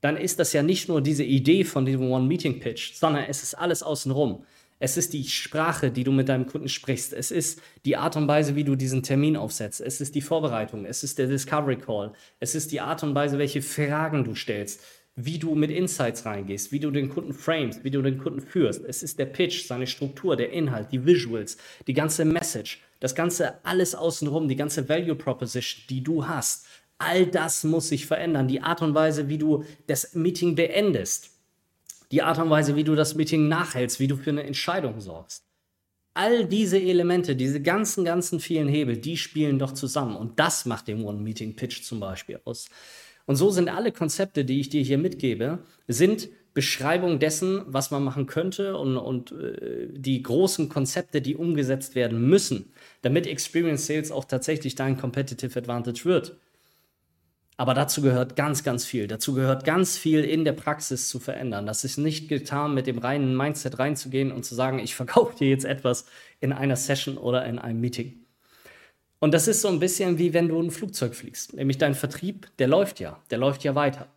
dann 0.00 0.16
ist 0.16 0.38
das 0.38 0.52
ja 0.52 0.62
nicht 0.62 0.88
nur 0.88 1.02
diese 1.02 1.24
Idee 1.24 1.64
von 1.64 1.84
diesem 1.84 2.10
One-Meeting-Pitch, 2.10 2.94
sondern 2.94 3.24
es 3.24 3.42
ist 3.42 3.54
alles 3.54 3.82
außenrum. 3.82 4.44
Es 4.78 4.98
ist 4.98 5.14
die 5.14 5.24
Sprache, 5.24 5.90
die 5.90 6.04
du 6.04 6.12
mit 6.12 6.28
deinem 6.28 6.46
Kunden 6.46 6.68
sprichst. 6.68 7.14
Es 7.14 7.30
ist 7.30 7.62
die 7.86 7.96
Art 7.96 8.16
und 8.16 8.28
Weise, 8.28 8.56
wie 8.56 8.64
du 8.64 8.76
diesen 8.76 9.02
Termin 9.02 9.36
aufsetzt. 9.36 9.80
Es 9.80 10.02
ist 10.02 10.14
die 10.14 10.20
Vorbereitung. 10.20 10.84
Es 10.84 11.02
ist 11.02 11.18
der 11.18 11.28
Discovery 11.28 11.76
Call. 11.76 12.12
Es 12.40 12.54
ist 12.54 12.72
die 12.72 12.80
Art 12.80 13.02
und 13.02 13.14
Weise, 13.14 13.38
welche 13.38 13.62
Fragen 13.62 14.24
du 14.24 14.34
stellst, 14.34 14.82
wie 15.14 15.38
du 15.38 15.54
mit 15.54 15.70
Insights 15.70 16.26
reingehst, 16.26 16.72
wie 16.72 16.80
du 16.80 16.90
den 16.90 17.08
Kunden 17.08 17.32
frames, 17.32 17.84
wie 17.84 17.90
du 17.90 18.02
den 18.02 18.18
Kunden 18.18 18.42
führst. 18.42 18.84
Es 18.84 19.02
ist 19.02 19.18
der 19.18 19.24
Pitch, 19.24 19.66
seine 19.66 19.86
Struktur, 19.86 20.36
der 20.36 20.52
Inhalt, 20.52 20.92
die 20.92 21.06
Visuals, 21.06 21.56
die 21.86 21.94
ganze 21.94 22.26
Message, 22.26 22.82
das 23.00 23.14
ganze 23.14 23.64
alles 23.64 23.94
außenrum, 23.94 24.46
die 24.46 24.56
ganze 24.56 24.86
Value 24.90 25.14
Proposition, 25.14 25.84
die 25.88 26.04
du 26.04 26.28
hast. 26.28 26.66
All 26.98 27.26
das 27.26 27.64
muss 27.64 27.88
sich 27.88 28.04
verändern. 28.04 28.46
Die 28.46 28.60
Art 28.60 28.82
und 28.82 28.94
Weise, 28.94 29.30
wie 29.30 29.38
du 29.38 29.64
das 29.86 30.14
Meeting 30.14 30.54
beendest 30.54 31.35
die 32.10 32.22
Art 32.22 32.38
und 32.38 32.50
Weise, 32.50 32.76
wie 32.76 32.84
du 32.84 32.94
das 32.94 33.14
Meeting 33.14 33.48
nachhältst, 33.48 34.00
wie 34.00 34.06
du 34.06 34.16
für 34.16 34.30
eine 34.30 34.44
Entscheidung 34.44 35.00
sorgst. 35.00 35.44
All 36.14 36.46
diese 36.46 36.80
Elemente, 36.80 37.36
diese 37.36 37.60
ganzen, 37.60 38.04
ganzen 38.04 38.40
vielen 38.40 38.68
Hebel, 38.68 38.96
die 38.96 39.16
spielen 39.16 39.58
doch 39.58 39.72
zusammen. 39.72 40.16
Und 40.16 40.38
das 40.38 40.64
macht 40.64 40.88
den 40.88 41.04
One-Meeting-Pitch 41.04 41.82
zum 41.82 42.00
Beispiel 42.00 42.40
aus. 42.44 42.68
Und 43.26 43.36
so 43.36 43.50
sind 43.50 43.68
alle 43.68 43.92
Konzepte, 43.92 44.44
die 44.44 44.60
ich 44.60 44.70
dir 44.70 44.82
hier 44.82 44.98
mitgebe, 44.98 45.58
sind 45.88 46.28
Beschreibung 46.54 47.18
dessen, 47.18 47.62
was 47.66 47.90
man 47.90 48.02
machen 48.02 48.26
könnte 48.26 48.78
und, 48.78 48.96
und 48.96 49.32
äh, 49.32 49.88
die 49.90 50.22
großen 50.22 50.70
Konzepte, 50.70 51.20
die 51.20 51.36
umgesetzt 51.36 51.94
werden 51.94 52.26
müssen, 52.30 52.72
damit 53.02 53.26
Experience 53.26 53.86
Sales 53.86 54.10
auch 54.10 54.24
tatsächlich 54.24 54.74
dein 54.74 54.96
Competitive 54.96 55.58
Advantage 55.58 56.06
wird. 56.06 56.38
Aber 57.58 57.72
dazu 57.72 58.02
gehört 58.02 58.36
ganz, 58.36 58.64
ganz 58.64 58.84
viel. 58.84 59.06
Dazu 59.06 59.32
gehört 59.32 59.64
ganz 59.64 59.96
viel 59.96 60.22
in 60.24 60.44
der 60.44 60.52
Praxis 60.52 61.08
zu 61.08 61.18
verändern. 61.18 61.66
Das 61.66 61.84
ist 61.84 61.96
nicht 61.96 62.28
getan, 62.28 62.74
mit 62.74 62.86
dem 62.86 62.98
reinen 62.98 63.34
Mindset 63.34 63.78
reinzugehen 63.78 64.30
und 64.30 64.44
zu 64.44 64.54
sagen, 64.54 64.78
ich 64.78 64.94
verkaufe 64.94 65.36
dir 65.36 65.48
jetzt 65.48 65.64
etwas 65.64 66.06
in 66.40 66.52
einer 66.52 66.76
Session 66.76 67.16
oder 67.16 67.46
in 67.46 67.58
einem 67.58 67.80
Meeting. 67.80 68.26
Und 69.18 69.32
das 69.32 69.48
ist 69.48 69.62
so 69.62 69.68
ein 69.68 69.80
bisschen 69.80 70.18
wie 70.18 70.34
wenn 70.34 70.48
du 70.48 70.60
ein 70.60 70.70
Flugzeug 70.70 71.14
fliegst. 71.14 71.54
Nämlich 71.54 71.78
dein 71.78 71.94
Vertrieb, 71.94 72.48
der 72.58 72.68
läuft 72.68 73.00
ja, 73.00 73.18
der 73.30 73.38
läuft 73.38 73.64
ja 73.64 73.74
weiter. 73.74 74.08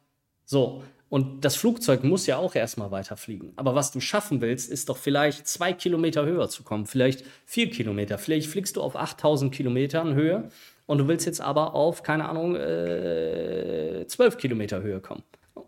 So, 0.44 0.84
und 1.08 1.44
das 1.44 1.56
Flugzeug 1.56 2.04
muss 2.04 2.28
ja 2.28 2.38
auch 2.38 2.54
erstmal 2.54 2.92
weiterfliegen. 2.92 3.54
Aber 3.56 3.74
was 3.74 3.92
du 3.92 4.02
schaffen 4.02 4.42
willst, 4.42 4.70
ist 4.70 4.90
doch 4.90 4.98
vielleicht 4.98 5.48
zwei 5.48 5.74
Kilometer 5.74 6.26
höher 6.26 6.50
zu 6.50 6.64
kommen, 6.64 6.86
vielleicht 6.86 7.24
vier 7.46 7.70
Kilometer. 7.70 8.18
Vielleicht 8.18 8.50
fliegst 8.50 8.76
du 8.76 8.82
auf 8.82 8.96
8000 8.96 9.54
Kilometern 9.54 10.14
Höhe 10.14 10.50
und 10.90 10.98
du 10.98 11.08
willst 11.08 11.28
jetzt 11.28 11.40
aber 11.40 11.76
auf, 11.76 12.02
keine 12.02 12.28
Ahnung, 12.28 12.56
äh, 12.56 14.06
12 14.08 14.38
Kilometer 14.38 14.82
Höhe 14.82 15.00
kommen. 15.00 15.22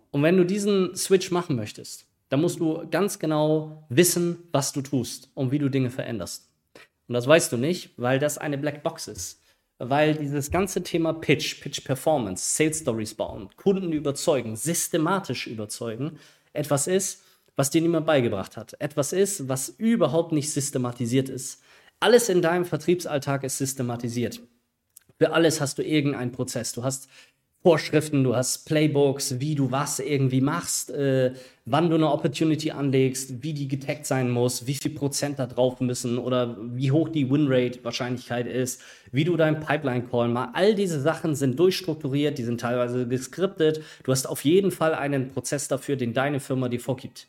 Und 0.10 0.24
wenn 0.24 0.36
du 0.36 0.44
diesen 0.44 0.96
Switch 0.96 1.30
machen 1.30 1.56
möchtest, 1.56 2.08
dann 2.30 2.42
musst 2.42 2.60
du 2.60 2.88
ganz 2.90 3.20
genau 3.20 3.86
wissen, 3.90 4.40
was 4.52 4.74
du 4.74 4.82
tust 4.82 5.30
und 5.36 5.52
wie 5.52 5.60
du 5.60 5.70
Dinge 5.70 5.92
veränderst. 5.92 6.50
Und 7.08 7.14
das 7.14 7.28
weißt 7.28 7.52
du 7.52 7.58
nicht, 7.58 7.92
weil 7.98 8.18
das 8.18 8.40
eine 8.40 8.58
Blackbox 8.58 9.10
ist. 9.10 9.44
Weil 9.78 10.16
dieses 10.16 10.50
ganze 10.50 10.82
Thema 10.82 11.14
Pitch, 11.14 11.62
Pitch 11.62 11.84
Performance, 11.84 12.56
Sales 12.56 12.80
Stories 12.80 13.14
bauen, 13.14 13.50
Kunden 13.58 13.94
überzeugen, 13.94 14.56
systematisch 14.56 15.46
überzeugen, 15.46 16.18
etwas 16.52 16.88
ist, 16.88 17.22
was 17.56 17.70
dir 17.70 17.82
niemand 17.82 18.08
beigebracht 18.08 18.58
hat. 18.58 18.76
Etwas 18.80 19.14
ist, 19.14 19.48
was 19.48 19.70
überhaupt 19.70 20.32
nicht 20.32 20.52
systematisiert 20.52 21.30
ist. 21.30 21.62
Alles 22.00 22.28
in 22.28 22.42
deinem 22.42 22.66
Vertriebsalltag 22.66 23.44
ist 23.44 23.60
systematisiert. 23.60 24.42
Für 25.22 25.34
alles 25.34 25.62
hast 25.62 25.78
du 25.78 25.84
irgendeinen 25.84 26.32
Prozess. 26.32 26.74
Du 26.74 26.84
hast 26.84 27.08
Vorschriften, 27.62 28.24
du 28.24 28.36
hast 28.36 28.66
Playbooks, 28.66 29.40
wie 29.40 29.54
du 29.54 29.70
was 29.70 30.00
irgendwie 30.00 30.42
machst, 30.42 30.90
äh, 30.90 31.34
wann 31.66 31.92
du 31.92 31.96
eine 31.96 32.12
Opportunity 32.12 32.72
anlegst, 32.72 33.44
wie 33.44 33.54
die 33.54 33.68
getaggt 33.68 34.08
sein 34.08 34.32
muss, 34.32 34.66
wie 34.66 34.74
viel 34.74 34.90
Prozent 34.90 35.38
da 35.38 35.46
drauf 35.46 35.80
müssen 35.80 36.18
oder 36.18 36.58
wie 36.60 36.92
hoch 36.92 37.08
die 37.08 37.30
Winrate 37.30 37.84
Wahrscheinlichkeit 37.84 38.48
ist, 38.48 38.82
wie 39.12 39.24
du 39.24 39.38
deinen 39.38 39.60
Pipeline 39.60 40.06
Call 40.10 40.30
machst. 40.30 40.56
All 40.56 40.74
diese 40.74 41.00
Sachen 41.00 41.36
sind 41.36 41.60
durchstrukturiert, 41.60 42.40
die 42.40 42.44
sind 42.44 42.60
teilweise 42.60 43.08
geskriptet. 43.08 43.84
Du 44.04 44.12
hast 44.12 44.26
auf 44.26 44.44
jeden 44.44 44.72
Fall 44.72 44.96
einen 44.96 45.30
Prozess 45.30 45.68
dafür, 45.68 45.98
den 45.98 46.16
deine 46.16 46.40
Firma 46.40 46.68
dir 46.68 46.80
vorgibt. 46.80 47.28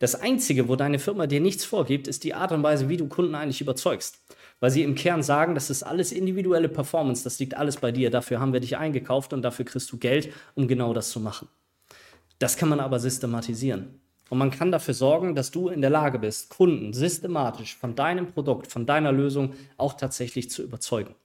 Das 0.00 0.20
Einzige, 0.20 0.68
wo 0.68 0.76
deine 0.76 0.98
Firma 0.98 1.26
dir 1.26 1.40
nichts 1.40 1.64
vorgibt, 1.64 2.08
ist 2.08 2.24
die 2.24 2.34
Art 2.34 2.52
und 2.52 2.62
Weise, 2.62 2.90
wie 2.90 2.98
du 2.98 3.08
Kunden 3.08 3.34
eigentlich 3.34 3.62
überzeugst 3.62 4.18
weil 4.62 4.70
sie 4.70 4.84
im 4.84 4.94
Kern 4.94 5.24
sagen, 5.24 5.56
das 5.56 5.70
ist 5.70 5.82
alles 5.82 6.12
individuelle 6.12 6.68
Performance, 6.68 7.24
das 7.24 7.40
liegt 7.40 7.56
alles 7.56 7.78
bei 7.78 7.90
dir, 7.90 8.10
dafür 8.10 8.38
haben 8.38 8.52
wir 8.52 8.60
dich 8.60 8.76
eingekauft 8.76 9.32
und 9.32 9.42
dafür 9.42 9.64
kriegst 9.64 9.90
du 9.90 9.98
Geld, 9.98 10.32
um 10.54 10.68
genau 10.68 10.94
das 10.94 11.10
zu 11.10 11.18
machen. 11.18 11.48
Das 12.38 12.56
kann 12.56 12.68
man 12.68 12.78
aber 12.78 13.00
systematisieren. 13.00 14.00
Und 14.30 14.38
man 14.38 14.52
kann 14.52 14.70
dafür 14.70 14.94
sorgen, 14.94 15.34
dass 15.34 15.50
du 15.50 15.68
in 15.68 15.80
der 15.80 15.90
Lage 15.90 16.20
bist, 16.20 16.50
Kunden 16.50 16.92
systematisch 16.92 17.74
von 17.76 17.96
deinem 17.96 18.28
Produkt, 18.28 18.70
von 18.70 18.86
deiner 18.86 19.10
Lösung 19.10 19.54
auch 19.78 19.94
tatsächlich 19.94 20.48
zu 20.48 20.62
überzeugen. 20.62 21.16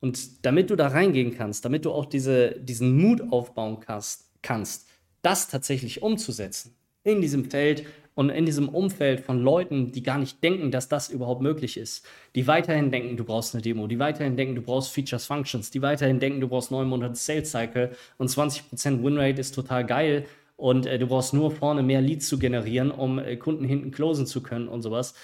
Und 0.00 0.44
damit 0.44 0.70
du 0.70 0.76
da 0.76 0.88
reingehen 0.88 1.36
kannst, 1.36 1.64
damit 1.64 1.84
du 1.84 1.92
auch 1.92 2.04
diese, 2.04 2.58
diesen 2.58 3.00
Mut 3.00 3.22
aufbauen 3.30 3.78
kannst, 3.78 4.28
kannst, 4.42 4.88
das 5.22 5.46
tatsächlich 5.46 6.02
umzusetzen 6.02 6.74
in 7.04 7.20
diesem 7.20 7.48
Feld, 7.48 7.86
und 8.14 8.30
in 8.30 8.44
diesem 8.44 8.68
Umfeld 8.68 9.20
von 9.20 9.40
Leuten, 9.40 9.92
die 9.92 10.02
gar 10.02 10.18
nicht 10.18 10.42
denken, 10.42 10.70
dass 10.70 10.88
das 10.88 11.08
überhaupt 11.08 11.42
möglich 11.42 11.76
ist, 11.76 12.04
die 12.34 12.46
weiterhin 12.46 12.90
denken, 12.90 13.16
du 13.16 13.24
brauchst 13.24 13.54
eine 13.54 13.62
Demo, 13.62 13.86
die 13.86 13.98
weiterhin 13.98 14.36
denken, 14.36 14.54
du 14.54 14.62
brauchst 14.62 14.92
Features, 14.92 15.26
Functions, 15.26 15.70
die 15.70 15.82
weiterhin 15.82 16.20
denken, 16.20 16.40
du 16.40 16.48
brauchst 16.48 16.70
neun 16.70 16.88
Monate 16.88 17.14
Sales 17.14 17.50
Cycle 17.50 17.92
und 18.18 18.28
20% 18.28 19.02
Winrate 19.02 19.40
ist 19.40 19.54
total 19.54 19.86
geil 19.86 20.26
und 20.56 20.86
äh, 20.86 20.98
du 20.98 21.06
brauchst 21.06 21.32
nur 21.32 21.50
vorne 21.50 21.82
mehr 21.82 22.00
Leads 22.00 22.28
zu 22.28 22.38
generieren, 22.38 22.90
um 22.90 23.18
äh, 23.18 23.36
Kunden 23.36 23.64
hinten 23.64 23.90
closen 23.90 24.26
zu 24.26 24.42
können 24.42 24.68
und 24.68 24.82
sowas. 24.82 25.14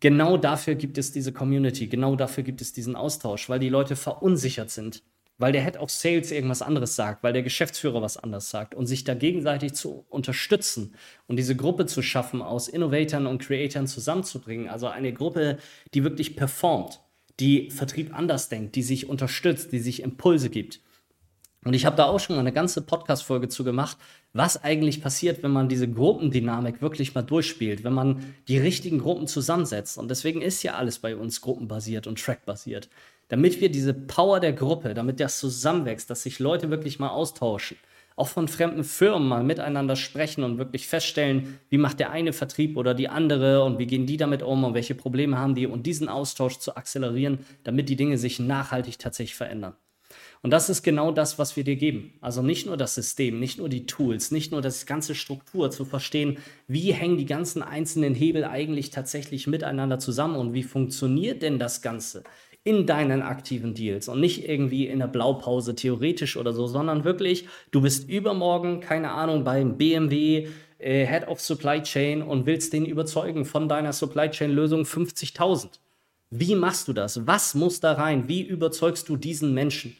Genau 0.00 0.36
dafür 0.36 0.74
gibt 0.76 0.96
es 0.98 1.12
diese 1.12 1.32
Community, 1.32 1.88
genau 1.88 2.16
dafür 2.16 2.44
gibt 2.44 2.60
es 2.60 2.72
diesen 2.72 2.96
Austausch, 2.96 3.48
weil 3.48 3.58
die 3.58 3.68
Leute 3.68 3.96
verunsichert 3.96 4.70
sind 4.70 5.02
weil 5.38 5.52
der 5.52 5.62
Head 5.64 5.78
of 5.78 5.90
Sales 5.90 6.32
irgendwas 6.32 6.62
anderes 6.62 6.96
sagt, 6.96 7.22
weil 7.22 7.32
der 7.32 7.42
Geschäftsführer 7.42 8.02
was 8.02 8.16
anderes 8.16 8.50
sagt 8.50 8.74
und 8.74 8.86
sich 8.86 9.04
da 9.04 9.14
gegenseitig 9.14 9.74
zu 9.74 10.04
unterstützen 10.08 10.94
und 11.28 11.36
diese 11.36 11.56
Gruppe 11.56 11.86
zu 11.86 12.02
schaffen, 12.02 12.42
aus 12.42 12.68
Innovatoren 12.68 13.26
und 13.26 13.40
Creatoren 13.40 13.86
zusammenzubringen. 13.86 14.68
Also 14.68 14.88
eine 14.88 15.12
Gruppe, 15.12 15.58
die 15.94 16.02
wirklich 16.02 16.36
performt, 16.36 17.00
die 17.38 17.70
Vertrieb 17.70 18.12
anders 18.12 18.48
denkt, 18.48 18.74
die 18.74 18.82
sich 18.82 19.08
unterstützt, 19.08 19.72
die 19.72 19.78
sich 19.78 20.02
Impulse 20.02 20.50
gibt. 20.50 20.80
Und 21.64 21.74
ich 21.74 21.86
habe 21.86 21.96
da 21.96 22.06
auch 22.06 22.20
schon 22.20 22.36
mal 22.36 22.40
eine 22.40 22.52
ganze 22.52 22.82
Podcast-Folge 22.82 23.48
zu 23.48 23.64
gemacht, 23.64 23.96
was 24.32 24.62
eigentlich 24.62 25.02
passiert, 25.02 25.42
wenn 25.42 25.50
man 25.50 25.68
diese 25.68 25.88
Gruppendynamik 25.88 26.80
wirklich 26.80 27.14
mal 27.14 27.22
durchspielt, 27.22 27.84
wenn 27.84 27.92
man 27.92 28.34
die 28.46 28.58
richtigen 28.58 28.98
Gruppen 28.98 29.26
zusammensetzt. 29.26 29.98
Und 29.98 30.08
deswegen 30.08 30.40
ist 30.40 30.62
ja 30.62 30.74
alles 30.74 30.98
bei 31.00 31.16
uns 31.16 31.40
gruppenbasiert 31.40 32.06
und 32.06 32.20
trackbasiert 32.20 32.88
damit 33.28 33.60
wir 33.60 33.70
diese 33.70 33.94
Power 33.94 34.40
der 34.40 34.52
Gruppe, 34.52 34.94
damit 34.94 35.20
das 35.20 35.38
zusammenwächst, 35.38 36.10
dass 36.10 36.22
sich 36.22 36.38
Leute 36.38 36.70
wirklich 36.70 36.98
mal 36.98 37.10
austauschen, 37.10 37.76
auch 38.16 38.28
von 38.28 38.48
fremden 38.48 38.84
Firmen 38.84 39.28
mal 39.28 39.44
miteinander 39.44 39.94
sprechen 39.94 40.42
und 40.42 40.58
wirklich 40.58 40.88
feststellen, 40.88 41.58
wie 41.68 41.78
macht 41.78 42.00
der 42.00 42.10
eine 42.10 42.32
Vertrieb 42.32 42.76
oder 42.76 42.94
die 42.94 43.08
andere 43.08 43.62
und 43.62 43.78
wie 43.78 43.86
gehen 43.86 44.06
die 44.06 44.16
damit 44.16 44.42
um 44.42 44.64
und 44.64 44.74
welche 44.74 44.94
Probleme 44.94 45.38
haben 45.38 45.54
die 45.54 45.66
und 45.66 45.86
diesen 45.86 46.08
Austausch 46.08 46.58
zu 46.58 46.76
akzelerieren, 46.76 47.40
damit 47.62 47.88
die 47.88 47.96
Dinge 47.96 48.18
sich 48.18 48.40
nachhaltig 48.40 48.98
tatsächlich 48.98 49.36
verändern. 49.36 49.74
Und 50.42 50.52
das 50.52 50.70
ist 50.70 50.82
genau 50.82 51.10
das, 51.10 51.38
was 51.38 51.56
wir 51.56 51.64
dir 51.64 51.76
geben. 51.76 52.14
Also 52.20 52.42
nicht 52.42 52.66
nur 52.66 52.76
das 52.76 52.94
System, 52.94 53.40
nicht 53.40 53.58
nur 53.58 53.68
die 53.68 53.86
Tools, 53.86 54.30
nicht 54.30 54.52
nur 54.52 54.62
das 54.62 54.86
ganze 54.86 55.14
Struktur 55.14 55.70
zu 55.70 55.84
verstehen, 55.84 56.38
wie 56.66 56.92
hängen 56.92 57.18
die 57.18 57.26
ganzen 57.26 57.62
einzelnen 57.62 58.14
Hebel 58.14 58.44
eigentlich 58.44 58.90
tatsächlich 58.90 59.46
miteinander 59.46 59.98
zusammen 59.98 60.36
und 60.36 60.54
wie 60.54 60.62
funktioniert 60.62 61.42
denn 61.42 61.58
das 61.58 61.82
Ganze? 61.82 62.22
In 62.68 62.84
deinen 62.84 63.22
aktiven 63.22 63.72
Deals 63.72 64.08
und 64.08 64.20
nicht 64.20 64.46
irgendwie 64.46 64.88
in 64.88 64.98
der 64.98 65.06
Blaupause 65.06 65.74
theoretisch 65.74 66.36
oder 66.36 66.52
so, 66.52 66.66
sondern 66.66 67.02
wirklich, 67.02 67.48
du 67.70 67.80
bist 67.80 68.10
übermorgen, 68.10 68.80
keine 68.80 69.12
Ahnung, 69.12 69.42
beim 69.42 69.78
BMW 69.78 70.48
äh, 70.78 71.06
Head 71.06 71.28
of 71.28 71.40
Supply 71.40 71.82
Chain 71.82 72.20
und 72.20 72.44
willst 72.44 72.74
den 72.74 72.84
überzeugen 72.84 73.46
von 73.46 73.70
deiner 73.70 73.94
Supply 73.94 74.28
Chain 74.28 74.50
Lösung 74.50 74.82
50.000. 74.82 75.78
Wie 76.28 76.54
machst 76.56 76.88
du 76.88 76.92
das? 76.92 77.26
Was 77.26 77.54
muss 77.54 77.80
da 77.80 77.94
rein? 77.94 78.28
Wie 78.28 78.42
überzeugst 78.42 79.08
du 79.08 79.16
diesen 79.16 79.54
Menschen? 79.54 79.96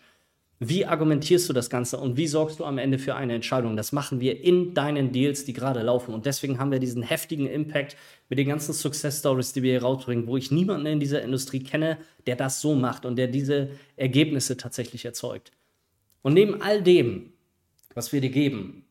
Wie 0.60 0.84
argumentierst 0.86 1.48
du 1.48 1.52
das 1.52 1.70
Ganze 1.70 1.98
und 1.98 2.16
wie 2.16 2.26
sorgst 2.26 2.58
du 2.58 2.64
am 2.64 2.78
Ende 2.78 2.98
für 2.98 3.14
eine 3.14 3.34
Entscheidung? 3.34 3.76
Das 3.76 3.92
machen 3.92 4.18
wir 4.18 4.42
in 4.42 4.74
deinen 4.74 5.12
Deals, 5.12 5.44
die 5.44 5.52
gerade 5.52 5.82
laufen. 5.82 6.12
Und 6.12 6.26
deswegen 6.26 6.58
haben 6.58 6.72
wir 6.72 6.80
diesen 6.80 7.04
heftigen 7.04 7.46
Impact 7.46 7.96
mit 8.28 8.40
den 8.40 8.48
ganzen 8.48 8.72
Success 8.72 9.20
Stories, 9.20 9.52
die 9.52 9.62
wir 9.62 9.72
hier 9.72 9.82
rausbringen, 9.82 10.26
wo 10.26 10.36
ich 10.36 10.50
niemanden 10.50 10.86
in 10.86 10.98
dieser 10.98 11.22
Industrie 11.22 11.62
kenne, 11.62 11.98
der 12.26 12.34
das 12.34 12.60
so 12.60 12.74
macht 12.74 13.06
und 13.06 13.14
der 13.14 13.28
diese 13.28 13.70
Ergebnisse 13.96 14.56
tatsächlich 14.56 15.04
erzeugt. 15.04 15.52
Und 16.22 16.34
neben 16.34 16.60
all 16.60 16.82
dem, 16.82 17.32
was 17.94 18.12
wir 18.12 18.20
dir 18.20 18.30
geben, 18.30 18.84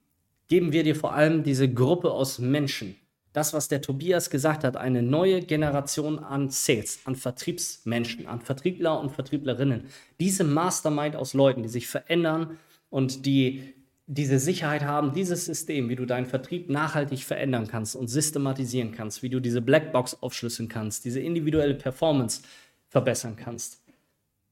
geben 0.47 0.71
wir 0.71 0.83
dir 0.83 0.95
vor 0.95 1.13
allem 1.15 1.43
diese 1.43 1.71
Gruppe 1.71 2.11
aus 2.11 2.39
Menschen, 2.39 2.95
das, 3.37 3.53
was 3.53 3.67
der 3.67 3.83
Tobias 3.83 4.31
gesagt 4.31 4.63
hat, 4.63 4.77
eine 4.77 5.03
neue 5.03 5.41
Generation 5.41 6.17
an 6.17 6.49
Sales, 6.49 7.01
an 7.05 7.15
Vertriebsmenschen, 7.15 8.25
an 8.25 8.41
Vertriebler 8.41 8.99
und 8.99 9.11
Vertrieblerinnen. 9.11 9.83
Diese 10.19 10.43
Mastermind 10.43 11.15
aus 11.15 11.35
Leuten, 11.35 11.61
die 11.61 11.69
sich 11.69 11.87
verändern 11.87 12.57
und 12.89 13.27
die 13.27 13.75
diese 14.07 14.39
Sicherheit 14.39 14.83
haben, 14.83 15.13
dieses 15.13 15.45
System, 15.45 15.87
wie 15.87 15.95
du 15.95 16.07
deinen 16.07 16.25
Vertrieb 16.25 16.67
nachhaltig 16.67 17.25
verändern 17.25 17.67
kannst 17.67 17.95
und 17.95 18.07
systematisieren 18.07 18.91
kannst, 18.91 19.21
wie 19.21 19.29
du 19.29 19.39
diese 19.39 19.61
Blackbox 19.61 20.23
aufschlüsseln 20.23 20.67
kannst, 20.67 21.05
diese 21.05 21.19
individuelle 21.19 21.75
Performance 21.75 22.41
verbessern 22.89 23.35
kannst 23.35 23.83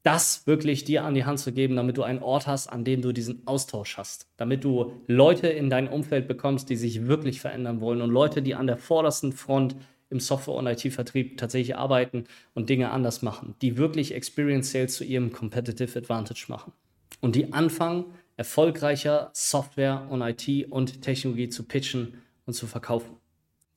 das 0.06 0.46
wirklich 0.46 0.84
dir 0.84 1.04
an 1.04 1.16
die 1.16 1.26
Hand 1.26 1.40
zu 1.40 1.52
geben, 1.52 1.76
damit 1.76 1.98
du 1.98 2.04
einen 2.04 2.22
Ort 2.22 2.46
hast, 2.46 2.68
an 2.68 2.84
dem 2.84 3.02
du 3.02 3.12
diesen 3.12 3.48
Austausch 3.48 3.98
hast, 3.98 4.28
damit 4.38 4.64
du 4.64 4.94
Leute 5.08 5.48
in 5.48 5.72
dein 5.72 5.88
Umfeld 5.88 6.28
bekommst, 6.28 6.70
die 6.70 6.76
sich 6.76 7.08
wirklich 7.08 7.42
verändern 7.42 7.82
wollen 7.82 8.04
und 8.04 8.12
Leute, 8.12 8.44
die 8.44 8.54
an 8.54 8.68
der 8.68 8.78
vordersten 8.78 9.34
Front 9.34 9.76
im 10.12 10.20
Software- 10.20 10.54
und 10.54 10.68
IT-Vertrieb 10.68 11.40
tatsächlich 11.40 11.76
arbeiten 11.76 12.26
und 12.54 12.70
Dinge 12.70 12.92
anders 12.92 13.24
machen, 13.24 13.56
die 13.64 13.78
wirklich 13.78 14.14
Experience 14.14 14.72
Sales 14.72 14.94
zu 14.94 15.04
ihrem 15.04 15.32
Competitive 15.32 15.98
Advantage 15.98 16.46
machen. 16.50 16.74
Und 17.20 17.36
die 17.36 17.52
anfangen, 17.52 18.06
erfolgreicher 18.38 19.32
Software 19.34 20.08
und 20.12 20.22
IT 20.22 20.70
und 20.70 21.02
Technologie 21.02 21.50
zu 21.50 21.64
pitchen 21.64 22.22
und 22.46 22.54
zu 22.54 22.68
verkaufen. 22.68 23.16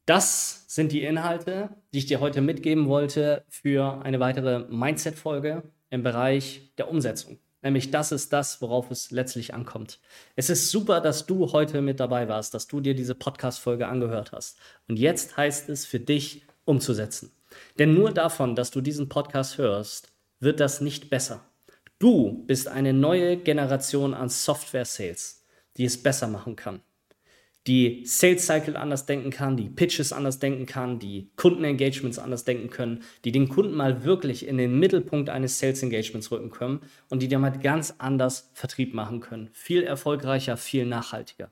Das 0.05 0.65
sind 0.69 0.93
die 0.93 1.05
Inhalte, 1.05 1.71
die 1.95 1.99
ich 1.99 2.07
dir 2.07 2.21
heute 2.21 2.43
mitgeben 2.43 2.87
wollte 2.87 3.45
für 3.49 4.03
eine 4.03 4.21
weitere 4.21 4.67
Mindset-Folge 4.69 5.63
im 5.91 6.03
Bereich 6.03 6.73
der 6.79 6.91
Umsetzung. 6.91 7.39
Nämlich 7.63 7.91
das 7.91 8.13
ist 8.13 8.33
das, 8.33 8.63
worauf 8.63 8.91
es 8.91 9.11
letztlich 9.11 9.53
ankommt. 9.53 9.99
Es 10.37 10.49
ist 10.49 10.71
super, 10.71 11.01
dass 11.01 11.27
du 11.27 11.53
heute 11.53 11.83
mit 11.83 11.99
dabei 11.99 12.29
warst, 12.29 12.55
dass 12.55 12.69
du 12.69 12.81
dir 12.81 12.95
diese 12.95 13.15
Podcast-Folge 13.17 13.89
angehört 13.89 14.33
hast. 14.33 14.59
Und 14.89 14.99
jetzt 14.99 15.37
heißt 15.37 15.69
es 15.69 15.85
für 15.85 15.99
dich 15.99 16.47
umzusetzen. 16.65 17.33
Denn 17.79 17.95
nur 17.95 18.13
davon, 18.13 18.55
dass 18.55 18.71
du 18.71 18.81
diesen 18.81 19.09
Podcast 19.09 19.59
hörst, 19.59 20.13
wird 20.39 20.61
das 20.61 20.81
nicht 20.81 21.11
besser. 21.11 21.45
Du 21.99 22.45
bist 22.47 22.69
eine 22.69 22.93
neue 22.93 23.37
Generation 23.37 24.15
an 24.15 24.29
Software-Sales, 24.29 25.45
die 25.77 25.85
es 25.85 26.01
besser 26.01 26.29
machen 26.29 26.55
kann 26.55 26.81
die 27.67 28.03
Sales 28.07 28.47
Cycle 28.47 28.77
anders 28.77 29.05
denken 29.05 29.31
kann, 29.31 29.57
die 29.57 29.69
Pitches 29.69 30.13
anders 30.13 30.39
denken 30.39 30.65
kann, 30.65 30.99
die 30.99 31.31
Kundenengagements 31.37 32.19
anders 32.19 32.45
denken 32.45 32.71
können, 32.71 33.03
die 33.25 33.33
den 33.33 33.49
Kunden 33.49 33.75
mal 33.75 34.05
wirklich 34.05 34.47
in 34.47 34.57
den 34.57 34.79
Mittelpunkt 34.79 35.29
eines 35.29 35.59
Sales 35.59 35.83
Engagements 35.83 36.31
rücken 36.31 36.51
können 36.51 36.81
und 37.11 37.23
die 37.23 37.29
damit 37.29 37.63
ganz 37.63 37.95
anders 37.99 38.51
Vertrieb 38.55 38.95
machen 38.95 39.21
können. 39.21 39.51
Viel 39.53 39.83
erfolgreicher, 39.83 40.57
viel 40.57 40.87
nachhaltiger. 40.87 41.51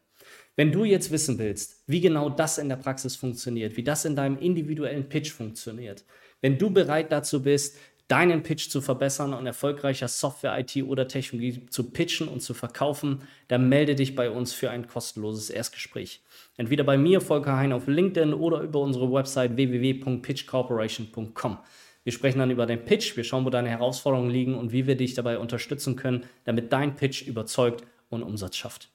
Wenn 0.57 0.73
du 0.73 0.85
jetzt 0.85 1.11
wissen 1.11 1.38
willst, 1.38 1.83
wie 1.87 2.01
genau 2.01 2.31
das 2.31 2.57
in 2.57 2.71
der 2.71 2.77
Praxis 2.77 3.14
funktioniert, 3.14 3.77
wie 3.77 3.85
das 3.85 4.07
in 4.07 4.16
deinem 4.16 4.38
individuellen 4.38 5.09
Pitch 5.09 5.31
funktioniert, 5.31 6.05
wenn 6.40 6.57
du 6.57 6.71
bereit 6.71 7.12
dazu 7.12 7.42
bist, 7.42 7.77
deinen 8.09 8.42
Pitch 8.42 8.69
zu 8.69 8.81
verbessern 8.81 9.35
und 9.35 9.47
erfolgreicher 9.47 10.09
Software, 10.09 10.59
IT 10.59 10.77
oder 10.85 11.09
Technologie 11.09 11.66
zu 11.66 11.90
pitchen 11.90 12.29
und 12.29 12.40
zu 12.40 12.55
verkaufen, 12.55 13.23
dann 13.49 13.69
melde 13.69 13.97
dich 13.97 14.14
bei 14.14 14.31
uns 14.31 14.53
für 14.53 14.71
ein 14.71 14.87
kostenloses 14.87 15.51
Erstgespräch. 15.51 16.23
Entweder 16.57 16.85
bei 16.85 16.97
mir, 16.97 17.21
Volker 17.21 17.57
Hein, 17.57 17.73
auf 17.73 17.88
LinkedIn 17.88 18.33
oder 18.33 18.61
über 18.61 18.81
unsere 18.81 19.12
Website 19.12 19.57
www.pitchcorporation.com. 19.57 21.59
Wir 22.05 22.12
sprechen 22.12 22.38
dann 22.38 22.53
über 22.53 22.66
den 22.66 22.85
Pitch, 22.85 23.16
wir 23.16 23.25
schauen, 23.25 23.45
wo 23.45 23.51
deine 23.51 23.69
Herausforderungen 23.69 24.31
liegen 24.31 24.55
und 24.55 24.71
wie 24.71 24.87
wir 24.87 24.97
dich 24.97 25.14
dabei 25.14 25.38
unterstützen 25.38 25.97
können, 25.97 26.25
damit 26.45 26.73
dein 26.73 26.95
Pitch 26.95 27.27
überzeugt 27.27 27.83
und 28.11 28.23
Umsatz 28.23 28.57
schafft. 28.57 28.90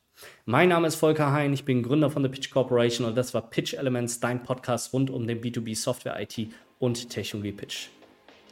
Mein 0.45 0.69
Name 0.69 0.87
ist 0.87 0.95
Volker 0.95 1.33
Hein, 1.33 1.51
ich 1.51 1.65
bin 1.65 1.83
Gründer 1.83 2.09
von 2.09 2.23
der 2.23 2.29
Pitch 2.29 2.51
Corporation 2.51 3.05
und 3.05 3.15
das 3.15 3.33
war 3.33 3.49
Pitch 3.49 3.73
Elements, 3.73 4.21
dein 4.21 4.43
Podcast 4.43 4.93
rund 4.93 5.09
um 5.09 5.27
den 5.27 5.41
B2B 5.41 5.75
Software 5.75 6.17
IT 6.21 6.47
und 6.79 7.09
Technologie 7.09 7.51
Pitch. 7.51 7.89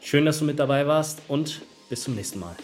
Schön, 0.02 0.26
dass 0.26 0.40
du 0.40 0.46
mit 0.46 0.60
dabei 0.60 0.88
warst 0.88 1.22
und 1.28 1.62
bis 1.90 2.04
zum 2.04 2.16
nächsten 2.16 2.40
Mal. 2.40 2.56